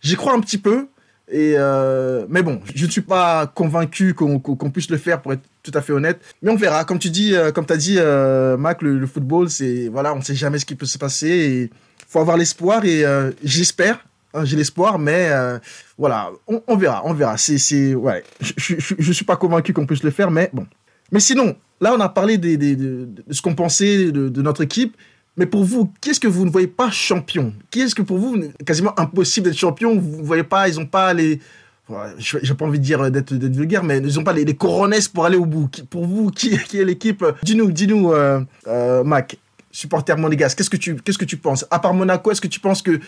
J'y 0.00 0.16
crois 0.16 0.34
un 0.34 0.40
petit 0.40 0.58
peu. 0.58 0.88
Et 1.30 1.54
euh, 1.56 2.26
mais 2.28 2.42
bon, 2.42 2.60
je 2.74 2.86
ne 2.86 2.90
suis 2.90 3.02
pas 3.02 3.46
convaincu 3.46 4.14
qu'on 4.14 4.40
qu'on 4.40 4.70
puisse 4.70 4.90
le 4.90 4.96
faire 4.96 5.22
pour 5.22 5.32
être 5.32 5.42
tout 5.62 5.70
à 5.74 5.80
fait 5.80 5.92
honnête. 5.92 6.20
Mais 6.42 6.50
on 6.50 6.56
verra. 6.56 6.84
Comme 6.84 6.98
tu 6.98 7.10
dis, 7.10 7.36
euh, 7.36 7.52
comme 7.52 7.66
as 7.68 7.76
dit, 7.76 7.96
euh, 7.98 8.56
Mac, 8.56 8.82
le, 8.82 9.06
football, 9.06 9.48
c'est 9.48 9.88
voilà, 9.88 10.12
on 10.12 10.18
ne 10.18 10.22
sait 10.22 10.34
jamais 10.34 10.58
ce 10.58 10.66
qui 10.66 10.74
peut 10.74 10.86
se 10.86 10.98
passer. 10.98 11.70
Faut 12.10 12.18
avoir 12.18 12.36
l'espoir 12.36 12.84
et 12.84 13.04
euh, 13.04 13.30
j'espère. 13.44 14.04
hein, 14.34 14.44
J'ai 14.44 14.56
l'espoir, 14.56 14.98
mais 14.98 15.28
euh, 15.30 15.58
voilà, 15.96 16.30
on, 16.66 16.76
verra, 16.76 17.02
on 17.04 17.14
verra. 17.14 17.36
C'est, 17.38 17.94
ouais, 17.94 18.24
je, 18.40 18.74
je 18.78 19.12
suis 19.12 19.24
pas 19.24 19.36
convaincu 19.36 19.72
qu'on 19.72 19.86
puisse 19.86 20.02
le 20.02 20.10
faire, 20.10 20.30
mais 20.30 20.50
bon. 20.52 20.66
Mais 21.12 21.20
sinon, 21.20 21.56
là, 21.80 21.94
on 21.96 22.00
a 22.00 22.08
parlé 22.08 22.36
de, 22.36 22.56
de 22.56 23.08
ce 23.30 23.40
qu'on 23.40 23.54
pensait 23.54 24.10
de, 24.10 24.42
notre 24.42 24.62
équipe. 24.62 24.96
Mais 25.36 25.46
pour 25.46 25.64
vous, 25.64 25.92
qu'est-ce 26.00 26.20
que 26.20 26.28
vous 26.28 26.44
ne 26.44 26.50
voyez 26.50 26.66
pas 26.66 26.90
champion? 26.90 27.54
Qu'est-ce 27.70 27.94
que 27.94 28.02
pour 28.02 28.18
vous, 28.18 28.36
quasiment 28.66 28.98
impossible 28.98 29.46
d'être 29.46 29.58
champion 29.58 29.98
Vous 29.98 30.18
ne 30.18 30.26
voyez 30.26 30.42
pas, 30.42 30.68
ils 30.68 30.76
n'ont 30.78 30.86
pas 30.86 31.14
les. 31.14 31.40
N'ai 31.88 32.54
pas 32.54 32.66
envie 32.66 32.78
de 32.78 32.84
dire 32.84 33.10
d'être, 33.10 33.32
vulgaire, 33.34 33.82
mais 33.82 33.98
ils 33.98 34.14
n'ont 34.16 34.24
pas 34.24 34.32
les, 34.32 34.44
les 34.44 34.54
pour 34.54 35.24
aller 35.24 35.36
au 35.36 35.46
bout. 35.46 35.68
Pour 35.88 36.06
vous, 36.06 36.30
qui, 36.30 36.54
est 36.54 36.84
l'équipe? 36.84 37.24
Dis-nous, 37.42 37.72
dis-nous, 37.72 38.12
euh, 38.12 39.04
Mac, 39.04 39.36
supporter 39.70 40.16
monégasque, 40.16 40.58
qu'est-ce 40.58 40.70
que 40.70 40.76
tu, 40.76 40.96
qu'est-ce 40.96 41.18
que 41.18 41.24
tu 41.24 41.36
penses? 41.36 41.66
À 41.70 41.78
part 41.78 41.94
Monaco, 41.94 42.30
est-ce 42.30 42.40
que 42.40 42.48
tu 42.48 42.60
penses 42.60 42.82
que 42.82 43.00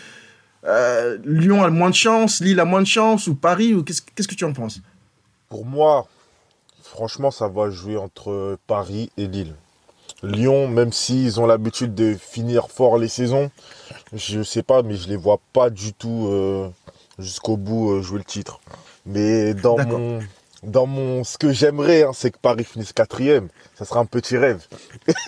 euh, 0.65 1.17
Lyon 1.25 1.63
a 1.63 1.67
le 1.67 1.73
moins 1.73 1.89
de 1.89 1.95
chance, 1.95 2.39
Lille 2.39 2.59
a 2.59 2.65
moins 2.65 2.81
de 2.81 2.87
chance, 2.87 3.27
ou 3.27 3.35
Paris, 3.35 3.73
ou 3.73 3.83
qu'est-ce, 3.83 4.01
qu'est-ce 4.01 4.27
que 4.27 4.35
tu 4.35 4.45
en 4.45 4.53
penses? 4.53 4.79
Pour 5.49 5.65
moi, 5.65 6.07
franchement, 6.81 7.31
ça 7.31 7.47
va 7.47 7.69
jouer 7.69 7.97
entre 7.97 8.57
Paris 8.67 9.11
et 9.17 9.27
Lille. 9.27 9.55
Lyon, 10.23 10.69
même 10.69 10.93
s'ils 10.93 11.41
ont 11.41 11.45
l'habitude 11.45 11.93
de 11.93 12.15
finir 12.15 12.69
fort 12.69 12.97
les 12.97 13.09
saisons, 13.09 13.51
je 14.13 14.41
sais 14.41 14.63
pas, 14.63 14.81
mais 14.81 14.95
je 14.95 15.09
les 15.09 15.17
vois 15.17 15.39
pas 15.51 15.69
du 15.69 15.91
tout 15.93 16.27
euh, 16.29 16.69
jusqu'au 17.19 17.57
bout 17.57 17.91
euh, 17.91 18.01
jouer 18.01 18.19
le 18.19 18.23
titre. 18.23 18.61
Mais 19.05 19.53
dans 19.53 19.75
D'accord. 19.75 19.99
mon, 19.99 20.19
dans 20.65 20.85
mon, 20.85 21.23
ce 21.23 21.37
que 21.37 21.51
j'aimerais, 21.51 22.03
hein, 22.03 22.11
c'est 22.13 22.31
que 22.31 22.37
Paris 22.41 22.63
finisse 22.63 22.93
quatrième. 22.93 23.47
Ça 23.75 23.85
sera 23.85 23.99
un 23.99 24.05
petit 24.05 24.37
rêve. 24.37 24.65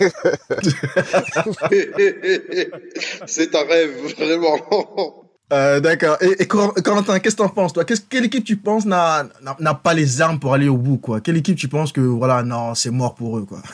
c'est 3.26 3.54
un 3.54 3.64
rêve, 3.64 3.90
vraiment. 4.16 5.22
Euh, 5.52 5.78
D'accord. 5.80 6.16
Et, 6.20 6.42
et 6.42 6.46
Cor- 6.46 6.74
Corentin, 6.74 7.18
qu'est-ce 7.20 7.36
que 7.36 7.42
t'en 7.42 7.48
penses, 7.48 7.72
toi? 7.72 7.84
Quelle 7.84 8.24
équipe 8.24 8.44
tu 8.44 8.56
penses 8.56 8.84
n'a, 8.84 9.28
pas 9.82 9.94
les 9.94 10.20
armes 10.20 10.40
pour 10.40 10.54
aller 10.54 10.68
au 10.68 10.76
bout, 10.76 10.98
quoi? 10.98 11.20
Quelle 11.20 11.36
équipe 11.36 11.56
tu 11.56 11.68
penses 11.68 11.92
que, 11.92 12.00
voilà, 12.00 12.42
non, 12.42 12.74
c'est 12.74 12.90
mort 12.90 13.14
pour 13.14 13.38
eux, 13.38 13.44
quoi? 13.44 13.58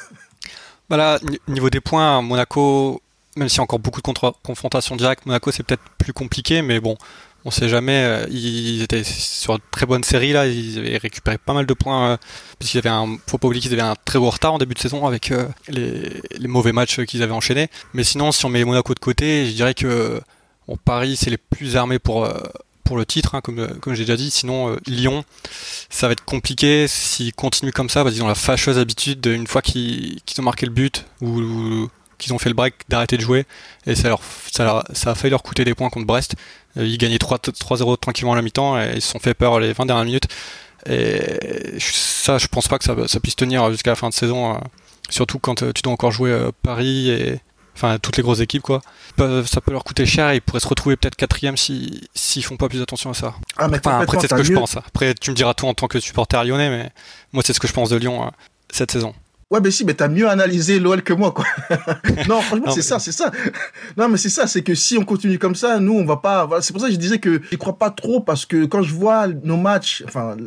Bah 0.90 0.96
là, 0.98 1.18
ni- 1.22 1.40
niveau 1.48 1.70
des 1.70 1.80
points, 1.80 2.20
Monaco, 2.20 3.00
même 3.36 3.48
s'il 3.48 3.58
y 3.58 3.60
a 3.60 3.62
encore 3.62 3.78
beaucoup 3.78 4.02
de 4.02 4.32
confrontations 4.42 4.94
directes, 4.94 5.24
Monaco 5.24 5.50
c'est 5.50 5.62
peut-être 5.62 5.80
plus 5.96 6.12
compliqué, 6.12 6.60
mais 6.60 6.80
bon, 6.80 6.98
on 7.44 7.50
sait 7.50 7.68
jamais. 7.68 8.04
euh, 8.04 8.26
Ils 8.30 8.82
étaient 8.82 9.04
sur 9.04 9.54
une 9.54 9.60
très 9.70 9.86
bonne 9.86 10.04
série 10.04 10.32
là, 10.32 10.46
ils 10.46 10.78
avaient 10.78 10.96
récupéré 10.96 11.38
pas 11.38 11.54
mal 11.54 11.66
de 11.66 11.74
points, 11.74 12.12
euh, 12.12 12.16
parce 12.58 12.70
qu'ils 12.70 12.78
avaient 12.78 12.88
un, 12.88 13.16
faut 13.26 13.38
pas 13.38 13.48
oublier 13.48 13.62
qu'ils 13.62 13.72
avaient 13.72 13.82
un 13.82 13.96
très 14.04 14.18
gros 14.18 14.30
retard 14.30 14.54
en 14.54 14.58
début 14.58 14.74
de 14.74 14.78
saison 14.78 15.06
avec 15.06 15.30
euh, 15.30 15.46
les, 15.68 16.48
mauvais 16.48 16.72
matchs 16.72 17.00
qu'ils 17.04 17.22
avaient 17.22 17.32
enchaînés. 17.32 17.68
Mais 17.94 18.04
sinon, 18.04 18.32
si 18.32 18.44
on 18.44 18.48
met 18.48 18.64
Monaco 18.64 18.94
de 18.94 19.00
côté, 19.00 19.46
je 19.46 19.52
dirais 19.52 19.74
que 19.74 20.20
Paris 20.84 21.16
c'est 21.16 21.30
les 21.30 21.38
plus 21.38 21.76
armés 21.76 21.98
pour 21.98 22.26
le 22.96 23.06
titre, 23.06 23.34
hein, 23.34 23.40
comme, 23.40 23.78
comme 23.80 23.94
j'ai 23.94 24.04
déjà 24.04 24.16
dit. 24.16 24.30
Sinon, 24.30 24.76
Lyon, 24.86 25.24
ça 25.90 26.06
va 26.06 26.12
être 26.12 26.24
compliqué 26.24 26.86
s'ils 26.88 27.32
continuent 27.32 27.72
comme 27.72 27.88
ça, 27.88 28.02
parce 28.02 28.14
qu'ils 28.14 28.22
ont 28.22 28.28
la 28.28 28.34
fâcheuse 28.34 28.78
habitude, 28.78 29.24
une 29.26 29.46
fois 29.46 29.62
qu'ils 29.62 30.20
ont 30.38 30.42
marqué 30.42 30.66
le 30.66 30.72
but 30.72 31.06
ou, 31.20 31.88
qu'ils 32.22 32.32
ont 32.34 32.38
fait 32.38 32.48
le 32.48 32.54
break, 32.54 32.74
d'arrêter 32.88 33.16
de 33.16 33.22
jouer. 33.22 33.44
Et 33.86 33.94
ça, 33.94 34.08
leur, 34.08 34.20
ça, 34.50 34.84
ça, 34.92 35.10
a 35.10 35.14
failli 35.14 35.30
leur 35.30 35.42
coûter 35.42 35.64
des 35.64 35.74
points 35.74 35.90
contre 35.90 36.06
Brest. 36.06 36.34
Ils 36.76 36.98
gagnaient 36.98 37.16
3-0 37.16 37.98
tranquillement 37.98 38.32
à 38.32 38.36
la 38.36 38.42
mi-temps 38.42 38.80
et 38.80 38.92
ils 38.94 39.02
se 39.02 39.10
sont 39.10 39.18
fait 39.18 39.34
peur 39.34 39.60
les 39.60 39.72
20 39.72 39.86
dernières 39.86 40.04
minutes. 40.04 40.28
Et 40.88 41.78
ça, 41.78 42.38
je 42.38 42.46
pense 42.46 42.68
pas 42.68 42.78
que 42.78 42.84
ça, 42.84 42.96
ça 43.06 43.20
puisse 43.20 43.36
tenir 43.36 43.70
jusqu'à 43.70 43.90
la 43.90 43.96
fin 43.96 44.08
de 44.08 44.14
saison, 44.14 44.58
surtout 45.10 45.38
quand 45.38 45.72
tu 45.72 45.82
dois 45.82 45.92
encore 45.92 46.12
jouer 46.12 46.36
Paris 46.62 47.10
et 47.10 47.40
enfin 47.74 47.98
toutes 47.98 48.16
les 48.16 48.22
grosses 48.22 48.40
équipes 48.40 48.62
quoi. 48.62 48.80
Ça 49.18 49.60
peut 49.60 49.72
leur 49.72 49.84
coûter 49.84 50.06
cher 50.06 50.30
et 50.30 50.36
ils 50.36 50.42
pourraient 50.42 50.60
se 50.60 50.68
retrouver 50.68 50.96
peut-être 50.96 51.16
quatrième 51.16 51.56
s'ils 51.56 52.06
si, 52.14 52.42
font 52.42 52.56
pas 52.56 52.68
plus 52.68 52.82
attention 52.82 53.10
à 53.10 53.14
ça. 53.14 53.34
Ah, 53.56 53.68
mais 53.68 53.78
après 53.84 54.18
c'est 54.20 54.28
ce 54.28 54.34
que 54.34 54.42
je 54.42 54.52
pense. 54.52 54.76
Après 54.76 55.14
tu 55.14 55.30
me 55.30 55.36
diras 55.36 55.54
toi 55.54 55.70
en 55.70 55.74
tant 55.74 55.88
que 55.88 56.00
supporter 56.00 56.44
lyonnais, 56.44 56.70
mais 56.70 56.90
moi 57.32 57.42
c'est 57.44 57.52
ce 57.52 57.60
que 57.60 57.68
je 57.68 57.72
pense 57.72 57.90
de 57.90 57.96
Lyon 57.96 58.24
euh, 58.24 58.30
cette 58.70 58.90
saison. 58.90 59.14
Ouais, 59.52 59.60
mais 59.62 59.70
si, 59.70 59.84
mais 59.84 59.92
t'as 59.92 60.08
mieux 60.08 60.26
analysé 60.30 60.80
l'OL 60.80 61.02
que 61.02 61.12
moi, 61.12 61.30
quoi. 61.30 61.44
non, 62.26 62.40
franchement, 62.40 62.70
c'est 62.70 62.80
ça, 62.80 62.98
c'est 62.98 63.12
ça. 63.12 63.30
Non, 63.98 64.08
mais 64.08 64.16
c'est 64.16 64.30
ça, 64.30 64.46
c'est 64.46 64.62
que 64.62 64.74
si 64.74 64.96
on 64.96 65.04
continue 65.04 65.38
comme 65.38 65.54
ça, 65.54 65.78
nous, 65.78 65.92
on 65.92 66.06
va 66.06 66.16
pas. 66.16 66.48
C'est 66.62 66.72
pour 66.72 66.80
ça 66.80 66.88
que 66.88 66.94
je 66.94 66.98
disais 66.98 67.18
que 67.18 67.42
je 67.50 67.56
crois 67.58 67.76
pas 67.76 67.90
trop 67.90 68.20
parce 68.20 68.46
que 68.46 68.64
quand 68.64 68.82
je 68.82 68.94
vois 68.94 69.26
nos 69.26 69.58
matchs, 69.58 70.04
enfin, 70.06 70.38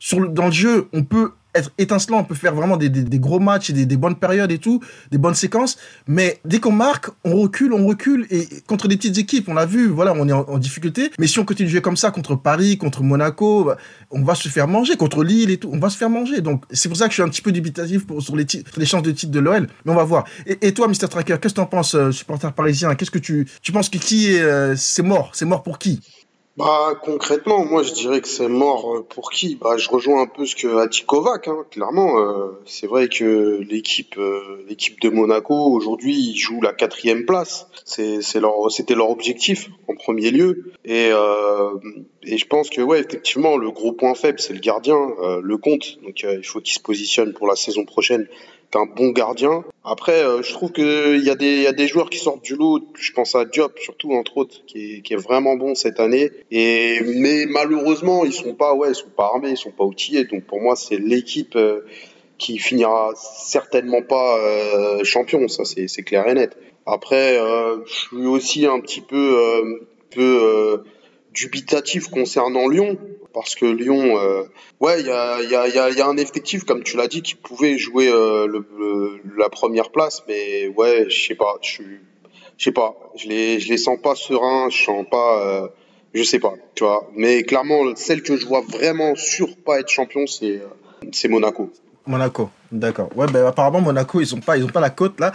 sur 0.00 0.26
dans 0.30 0.46
le 0.46 0.52
jeu, 0.52 0.88
on 0.94 1.04
peut 1.04 1.32
être 1.54 1.70
étincelant, 1.78 2.20
on 2.20 2.24
peut 2.24 2.34
faire 2.34 2.54
vraiment 2.54 2.76
des, 2.76 2.88
des, 2.88 3.18
gros 3.18 3.40
matchs 3.40 3.70
et 3.70 3.72
des, 3.72 3.86
des, 3.86 3.96
bonnes 3.96 4.16
périodes 4.16 4.50
et 4.50 4.58
tout, 4.58 4.80
des 5.10 5.18
bonnes 5.18 5.34
séquences. 5.34 5.78
Mais 6.06 6.40
dès 6.44 6.60
qu'on 6.60 6.72
marque, 6.72 7.10
on 7.24 7.36
recule, 7.36 7.72
on 7.72 7.86
recule. 7.86 8.26
Et 8.30 8.48
contre 8.66 8.88
des 8.88 8.96
petites 8.96 9.18
équipes, 9.18 9.48
on 9.48 9.54
l'a 9.54 9.66
vu, 9.66 9.88
voilà, 9.88 10.14
on 10.16 10.28
est 10.28 10.32
en, 10.32 10.58
difficulté. 10.58 11.10
Mais 11.18 11.26
si 11.26 11.38
on 11.38 11.44
continue 11.44 11.66
de 11.66 11.72
jouer 11.72 11.82
comme 11.82 11.96
ça 11.96 12.10
contre 12.10 12.36
Paris, 12.36 12.78
contre 12.78 13.02
Monaco, 13.02 13.64
bah, 13.64 13.76
on 14.10 14.22
va 14.22 14.34
se 14.34 14.48
faire 14.48 14.68
manger. 14.68 14.96
Contre 14.96 15.24
Lille 15.24 15.50
et 15.50 15.58
tout, 15.58 15.70
on 15.72 15.78
va 15.78 15.90
se 15.90 15.96
faire 15.96 16.10
manger. 16.10 16.40
Donc 16.40 16.64
c'est 16.70 16.88
pour 16.88 16.96
ça 16.96 17.06
que 17.06 17.10
je 17.10 17.14
suis 17.14 17.22
un 17.22 17.28
petit 17.28 17.42
peu 17.42 17.52
dubitatif 17.52 18.06
pour, 18.06 18.22
sur, 18.22 18.36
les 18.36 18.46
les 18.76 18.86
chances 18.86 19.02
de 19.02 19.10
titre 19.10 19.32
de 19.32 19.40
l'OL. 19.40 19.66
Mais 19.84 19.92
on 19.92 19.96
va 19.96 20.04
voir. 20.04 20.24
Et, 20.46 20.72
toi, 20.72 20.88
Mr. 20.88 21.08
Tracker, 21.08 21.36
qu'est-ce 21.40 21.54
que 21.54 21.60
tu 21.60 21.60
en 21.60 21.66
penses, 21.66 21.94
euh, 21.94 22.12
supporter 22.12 22.52
parisien? 22.52 22.94
Qu'est-ce 22.94 23.10
que 23.10 23.18
tu, 23.18 23.46
tu 23.62 23.72
penses 23.72 23.88
que 23.88 23.98
qui 23.98 24.32
est, 24.32 24.40
euh, 24.40 24.74
c'est 24.76 25.02
mort? 25.02 25.30
C'est 25.34 25.44
mort 25.44 25.62
pour 25.62 25.78
qui? 25.78 26.00
Bah 26.58 26.92
concrètement, 27.02 27.64
moi 27.64 27.82
je 27.82 27.94
dirais 27.94 28.20
que 28.20 28.28
c'est 28.28 28.48
mort 28.48 28.94
euh, 28.94 29.02
pour 29.02 29.30
qui? 29.30 29.56
Bah 29.56 29.78
je 29.78 29.88
rejoins 29.88 30.20
un 30.20 30.26
peu 30.26 30.44
ce 30.44 30.54
que 30.54 30.76
a 30.76 30.86
dit 30.86 31.02
Kovac. 31.06 31.48
Hein. 31.48 31.64
Clairement, 31.70 32.18
euh, 32.18 32.60
c'est 32.66 32.86
vrai 32.86 33.08
que 33.08 33.60
l'équipe, 33.62 34.18
euh, 34.18 34.66
de 34.68 35.08
Monaco 35.08 35.54
aujourd'hui 35.54 36.36
jouent 36.36 36.60
la 36.60 36.74
quatrième 36.74 37.24
place. 37.24 37.68
C'est, 37.86 38.20
leur, 38.40 38.70
c'était 38.70 38.94
leur 38.94 39.10
objectif 39.10 39.70
en 39.88 39.94
premier 39.94 40.30
lieu. 40.30 40.72
Et 40.84 41.10
je 41.10 42.44
pense 42.44 42.68
que 42.68 42.82
ouais 42.82 43.00
effectivement 43.00 43.56
le 43.56 43.70
gros 43.70 43.92
point 43.92 44.14
faible 44.14 44.38
c'est 44.38 44.52
le 44.52 44.60
gardien, 44.60 44.98
le 45.42 45.56
compte. 45.56 46.02
Donc 46.02 46.22
il 46.22 46.44
faut 46.44 46.60
qu'il 46.60 46.74
se 46.74 46.80
positionne 46.80 47.32
pour 47.32 47.46
la 47.46 47.56
saison 47.56 47.84
prochaine 47.84 48.28
un 48.76 48.86
bon 48.86 49.10
gardien. 49.10 49.64
Après, 49.84 50.22
euh, 50.22 50.42
je 50.42 50.52
trouve 50.52 50.70
qu'il 50.70 51.24
y, 51.24 51.30
a 51.30 51.34
des, 51.34 51.62
y 51.62 51.66
a 51.66 51.72
des 51.72 51.88
joueurs 51.88 52.08
qui 52.08 52.18
sortent 52.18 52.44
du 52.44 52.54
lot. 52.54 52.80
Je 52.94 53.12
pense 53.12 53.34
à 53.34 53.44
Diop, 53.44 53.78
surtout, 53.80 54.12
entre 54.12 54.36
autres, 54.36 54.64
qui 54.66 54.94
est, 54.94 55.02
qui 55.02 55.14
est 55.14 55.16
vraiment 55.16 55.56
bon 55.56 55.74
cette 55.74 55.98
année. 55.98 56.30
Et, 56.52 57.00
mais 57.16 57.46
malheureusement, 57.46 58.24
ils 58.24 58.32
sont 58.32 58.54
pas, 58.54 58.74
ouais, 58.74 58.90
ils 58.90 58.94
sont 58.94 59.10
pas 59.10 59.26
armés, 59.26 59.50
ils 59.50 59.56
sont 59.56 59.72
pas 59.72 59.84
outillés. 59.84 60.24
Donc 60.24 60.44
pour 60.44 60.60
moi, 60.60 60.76
c'est 60.76 60.98
l'équipe 60.98 61.56
euh, 61.56 61.80
qui 62.38 62.58
finira 62.58 63.10
certainement 63.16 64.02
pas 64.02 64.38
euh, 64.38 65.02
champion. 65.02 65.48
Ça, 65.48 65.64
c'est 65.64 66.02
clair 66.04 66.28
et 66.28 66.34
net. 66.34 66.56
Après, 66.86 67.38
je 67.86 67.92
suis 67.92 68.26
aussi 68.26 68.66
un 68.66 68.80
petit 68.80 69.00
peu, 69.00 69.80
peu 70.10 70.82
dubitatif 71.32 72.08
concernant 72.08 72.68
Lyon 72.68 72.98
parce 73.32 73.54
que 73.54 73.66
Lyon, 73.66 74.18
euh, 74.18 74.44
ouais, 74.80 75.00
il 75.00 75.06
y 75.06 75.10
a, 75.10 75.42
y, 75.42 75.54
a, 75.54 75.90
y 75.90 76.00
a, 76.00 76.06
un 76.06 76.16
effectif, 76.16 76.64
comme 76.64 76.82
tu 76.82 76.96
l'as 76.96 77.08
dit, 77.08 77.22
qui 77.22 77.34
pouvait 77.34 77.78
jouer 77.78 78.08
euh, 78.08 78.46
le, 78.46 79.20
la 79.36 79.48
première 79.48 79.90
place, 79.90 80.22
mais 80.28 80.68
ouais, 80.68 81.06
je 81.08 81.26
sais 81.28 81.34
pas, 81.34 81.58
je 81.62 81.82
sais 82.58 82.72
pas, 82.72 82.96
je 83.16 83.28
les, 83.28 83.60
je 83.60 83.68
les 83.68 83.78
sens 83.78 83.98
pas 84.00 84.14
sereins, 84.14 84.68
je 84.70 84.84
sens 84.84 85.06
pas, 85.10 85.46
euh, 85.46 85.68
je 86.14 86.22
sais 86.22 86.38
pas, 86.38 86.54
tu 86.74 86.84
vois. 86.84 87.10
Mais 87.14 87.42
clairement, 87.42 87.94
celle 87.96 88.22
que 88.22 88.36
je 88.36 88.46
vois 88.46 88.60
vraiment 88.60 89.14
sûr 89.14 89.56
pas 89.56 89.80
être 89.80 89.88
champion, 89.88 90.26
c'est, 90.26 90.60
c'est 91.12 91.28
Monaco. 91.28 91.70
Monaco, 92.06 92.50
d'accord. 92.70 93.08
Ouais, 93.16 93.26
ben 93.26 93.46
apparemment 93.46 93.80
Monaco, 93.80 94.20
ils 94.20 94.34
ont 94.34 94.40
pas, 94.40 94.58
pas 94.66 94.80
la 94.80 94.90
cote 94.90 95.20
là. 95.20 95.32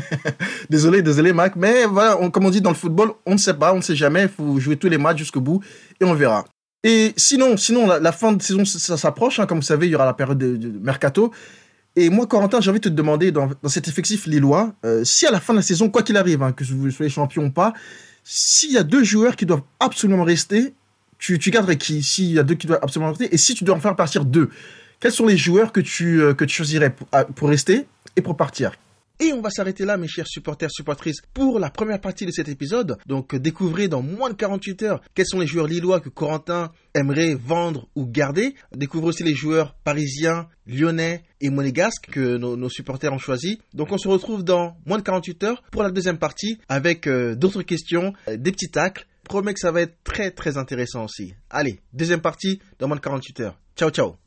désolé, 0.70 1.02
désolé 1.02 1.32
Mac, 1.32 1.54
mais 1.56 1.84
voilà, 1.84 2.16
comme 2.30 2.46
on 2.46 2.50
dit 2.50 2.60
dans 2.60 2.70
le 2.70 2.76
football, 2.76 3.12
on 3.26 3.32
ne 3.32 3.38
sait 3.38 3.54
pas, 3.54 3.72
on 3.72 3.76
ne 3.76 3.82
sait 3.82 3.96
jamais. 3.96 4.22
Il 4.22 4.28
faut 4.28 4.58
jouer 4.58 4.76
tous 4.76 4.88
les 4.88 4.98
matchs 4.98 5.18
jusqu'au 5.18 5.40
bout 5.40 5.62
et 6.00 6.04
on 6.04 6.14
verra. 6.14 6.44
Et 6.84 7.12
sinon, 7.16 7.56
sinon 7.56 7.86
la, 7.86 8.12
fin 8.12 8.32
de 8.32 8.42
saison, 8.42 8.64
ça, 8.64 8.96
s'approche. 8.96 9.38
Hein, 9.38 9.46
comme 9.46 9.58
vous 9.58 9.62
savez, 9.62 9.86
il 9.86 9.90
y 9.90 9.94
aura 9.94 10.06
la 10.06 10.14
période 10.14 10.38
de, 10.38 10.78
mercato. 10.80 11.32
Et 11.94 12.10
moi, 12.10 12.26
Corentin, 12.26 12.60
j'ai 12.60 12.70
envie 12.70 12.80
de 12.80 12.88
te 12.88 12.94
demander, 12.94 13.30
dans, 13.30 13.50
cet 13.66 13.86
effectif 13.86 14.26
lillois, 14.26 14.72
euh, 14.84 15.04
si 15.04 15.26
à 15.26 15.30
la 15.30 15.40
fin 15.40 15.52
de 15.52 15.58
la 15.58 15.62
saison, 15.62 15.90
quoi 15.90 16.02
qu'il 16.02 16.16
arrive, 16.16 16.42
hein, 16.42 16.52
que 16.52 16.64
vous 16.64 16.90
soyez 16.90 17.10
champion 17.10 17.44
ou 17.44 17.50
pas, 17.50 17.74
s'il 18.24 18.72
y 18.72 18.78
a 18.78 18.82
deux 18.82 19.04
joueurs 19.04 19.36
qui 19.36 19.46
doivent 19.46 19.62
absolument 19.78 20.24
rester, 20.24 20.74
tu, 21.18 21.38
tu 21.38 21.50
garderais 21.50 21.76
qui? 21.76 22.02
S'il 22.02 22.32
y 22.32 22.38
a 22.38 22.42
deux 22.42 22.54
qui 22.54 22.66
doivent 22.66 22.80
absolument 22.82 23.10
rester, 23.10 23.32
et 23.32 23.36
si 23.36 23.54
tu 23.54 23.62
dois 23.62 23.76
en 23.76 23.80
faire 23.80 23.94
partir 23.94 24.24
deux, 24.24 24.48
quels 25.02 25.12
sont 25.12 25.26
les 25.26 25.36
joueurs 25.36 25.72
que 25.72 25.80
tu, 25.80 26.22
euh, 26.22 26.34
choisirais 26.46 26.94
pour 27.34 27.48
rester 27.48 27.86
et 28.14 28.22
pour 28.22 28.36
partir? 28.36 28.72
Et 29.18 29.32
on 29.32 29.40
va 29.40 29.50
s'arrêter 29.50 29.84
là, 29.84 29.96
mes 29.96 30.06
chers 30.06 30.26
supporters, 30.28 30.70
supportrices, 30.70 31.20
pour 31.34 31.58
la 31.58 31.70
première 31.70 32.00
partie 32.00 32.24
de 32.24 32.30
cet 32.30 32.48
épisode. 32.48 32.98
Donc, 33.06 33.34
découvrez 33.34 33.88
dans 33.88 34.00
moins 34.02 34.30
de 34.30 34.34
48 34.34 34.82
heures 34.82 35.02
quels 35.14 35.26
sont 35.26 35.40
les 35.40 35.46
joueurs 35.46 35.66
lillois 35.66 36.00
que 36.00 36.08
Corentin 36.08 36.70
aimerait 36.94 37.34
vendre 37.34 37.88
ou 37.96 38.06
garder. 38.06 38.54
Découvrez 38.74 39.08
aussi 39.08 39.24
les 39.24 39.34
joueurs 39.34 39.74
parisiens, 39.84 40.48
lyonnais 40.66 41.24
et 41.40 41.50
monégasques 41.50 42.10
que 42.10 42.36
nos, 42.36 42.68
supporters 42.68 43.12
ont 43.12 43.18
choisis. 43.18 43.58
Donc, 43.74 43.90
on 43.90 43.98
se 43.98 44.08
retrouve 44.08 44.44
dans 44.44 44.76
moins 44.86 44.98
de 44.98 45.04
48 45.04 45.44
heures 45.44 45.62
pour 45.72 45.82
la 45.82 45.90
deuxième 45.90 46.18
partie 46.18 46.58
avec 46.68 47.08
euh, 47.08 47.34
d'autres 47.34 47.62
questions, 47.62 48.12
euh, 48.28 48.36
des 48.36 48.52
petits 48.52 48.70
tacles. 48.70 49.06
Promets 49.24 49.54
que 49.54 49.60
ça 49.60 49.72
va 49.72 49.82
être 49.82 49.96
très 50.04 50.30
très 50.30 50.56
intéressant 50.56 51.04
aussi. 51.04 51.34
Allez, 51.50 51.80
deuxième 51.92 52.20
partie 52.20 52.60
dans 52.78 52.88
moins 52.88 52.96
de 52.96 53.02
48 53.02 53.40
heures. 53.40 53.58
Ciao 53.76 53.90
ciao 53.90 54.21